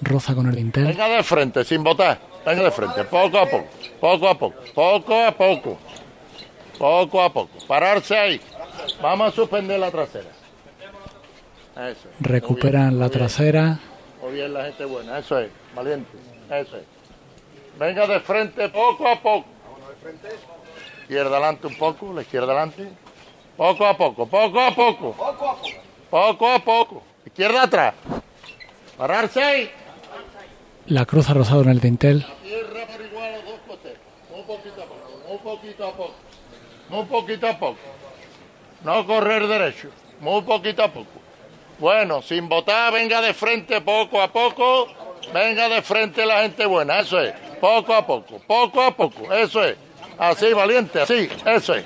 [0.00, 0.86] roza con el dintel.
[0.86, 2.18] Venga de frente, sin botar.
[2.46, 3.66] Venga de frente, poco a poco.
[4.00, 4.60] Poco a poco.
[4.74, 5.78] Poco a poco.
[6.78, 7.66] Poco a poco.
[7.68, 8.40] Pararse ahí.
[9.02, 10.30] Vamos a suspender la trasera.
[11.76, 12.08] Eso.
[12.20, 13.78] Recuperan la trasera.
[14.22, 16.16] Muy bien la gente buena, eso es, valiente,
[16.48, 16.84] eso es.
[17.76, 19.48] Venga de frente poco a poco.
[21.00, 22.88] Izquierda adelante un poco, la izquierda adelante.
[23.56, 25.16] Poco a poco, poco a poco.
[26.08, 27.02] Poco a poco.
[27.26, 27.94] Izquierda atrás.
[28.96, 29.70] Pararse.
[30.86, 32.24] La cruz ha rozado en el dintel.
[32.42, 33.98] Tierra por igual a los dos costeros.
[34.30, 36.14] Un poquito a poco, un poquito a poco.
[36.88, 37.78] Muy poquito a poco.
[38.84, 39.88] No correr derecho.
[40.20, 41.21] Muy poquito a poco.
[41.78, 44.88] Bueno, sin botar, venga de frente poco a poco.
[45.32, 47.32] Venga de frente la gente buena, eso es.
[47.60, 49.76] Poco a poco, poco a poco, eso es.
[50.18, 51.84] Así, valiente, así, eso es.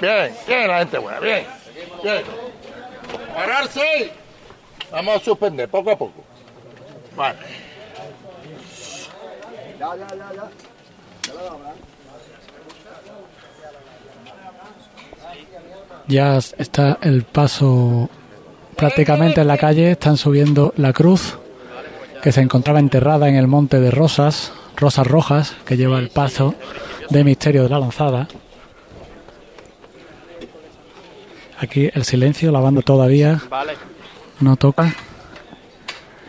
[0.00, 1.46] Bien, bien la gente buena, bien.
[2.02, 2.22] Bien.
[3.34, 4.12] Pararse.
[4.90, 6.24] Vamos a suspender, poco a poco.
[7.16, 7.38] Vale.
[9.78, 10.50] Ya, ya, ya, ya.
[16.06, 18.10] Ya está el paso
[18.76, 19.92] prácticamente en la calle.
[19.92, 21.38] Están subiendo la cruz
[22.22, 26.54] que se encontraba enterrada en el monte de Rosas, Rosas Rojas, que lleva el paso
[27.10, 28.28] de Misterio de la Lanzada.
[31.58, 33.40] Aquí el silencio, la banda todavía
[34.40, 34.94] no toca.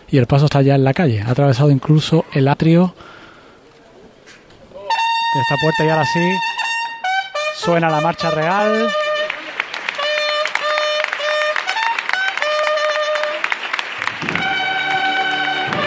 [0.10, 1.22] Y el paso está ya en la calle.
[1.22, 2.94] Ha atravesado incluso el atrio
[4.74, 6.32] de esta puerta y ahora sí
[7.58, 8.88] suena la marcha real.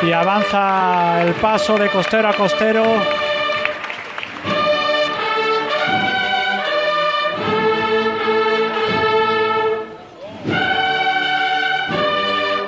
[0.03, 2.84] Y avanza el paso de costero a costero.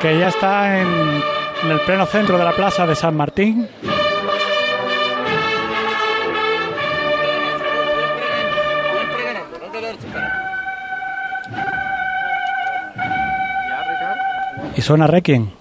[0.00, 1.22] Que ya está en,
[1.70, 3.68] el pleno centro de la plaza de San Martín.
[14.76, 15.59] Y suena Requiem.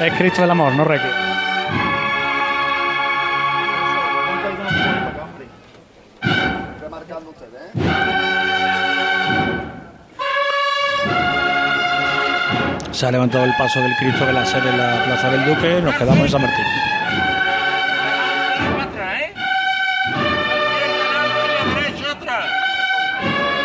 [0.00, 1.28] Es Cristo del Amor, no Requiem.
[12.92, 15.80] Se ha levantado el paso del Cristo de la Sede en la Plaza del Duque.
[15.82, 16.64] Nos quedamos en San Martín.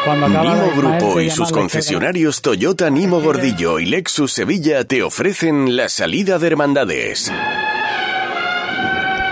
[0.06, 5.88] Cuando Nimo Grupo y sus concesionarios Toyota Nimo Gordillo y Lexus Sevilla te ofrecen la
[5.88, 7.32] salida de hermandades.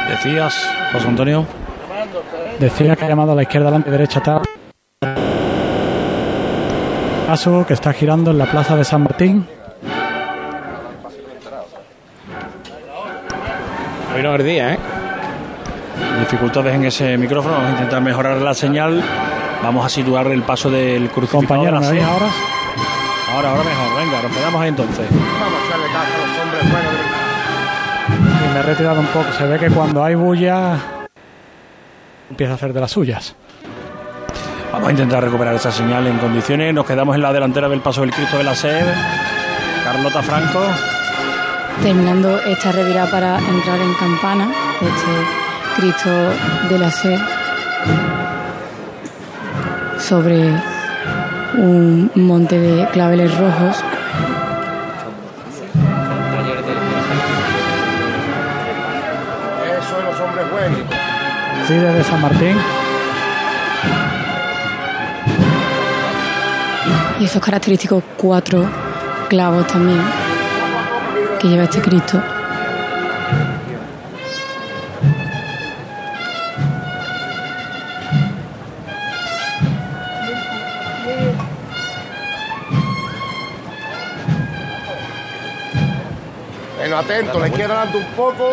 [0.08, 0.56] Decías,
[0.94, 1.46] José Antonio.
[2.60, 4.42] Decía que ha llamado a la izquierda, delante, derecha, atrás.
[7.28, 9.46] Paso que está girando en la plaza de San Martín.
[14.16, 14.80] Hoy no es día, ¿eh?
[16.20, 17.56] Dificultades en ese micrófono.
[17.56, 19.04] Vamos a intentar mejorar la señal.
[19.64, 21.48] Vamos a situar el paso del crucificado.
[21.48, 22.28] Compañero, ¿me oís ahora?
[23.34, 23.96] Ahora, ahora mejor.
[23.98, 25.08] Venga, nos quedamos ahí entonces.
[25.10, 26.94] Vamos a echarle caso a los hombres buenos
[28.46, 29.32] Y me he retirado un poco.
[29.38, 30.78] Se ve que cuando hay bulla
[32.30, 33.36] empieza a hacer de las suyas.
[34.72, 36.74] Vamos a intentar recuperar esa señal en condiciones.
[36.74, 38.86] Nos quedamos en la delantera del paso del Cristo de la Sed.
[39.84, 40.62] Carlota Franco.
[41.84, 44.52] Terminando esta revirada para entrar en campana,
[44.82, 46.10] este Cristo
[46.70, 47.20] de la Sed,
[50.12, 50.44] sobre
[51.58, 53.78] un monte de claveles rojos.
[59.80, 60.80] Eso de los hombres buenos.
[61.66, 62.58] Sí, desde San Martín.
[67.22, 68.66] Y esos característicos cuatro
[69.30, 70.02] clavos también
[71.40, 72.22] que lleva este Cristo.
[87.02, 88.50] Atento, la izquierda adelante un poco.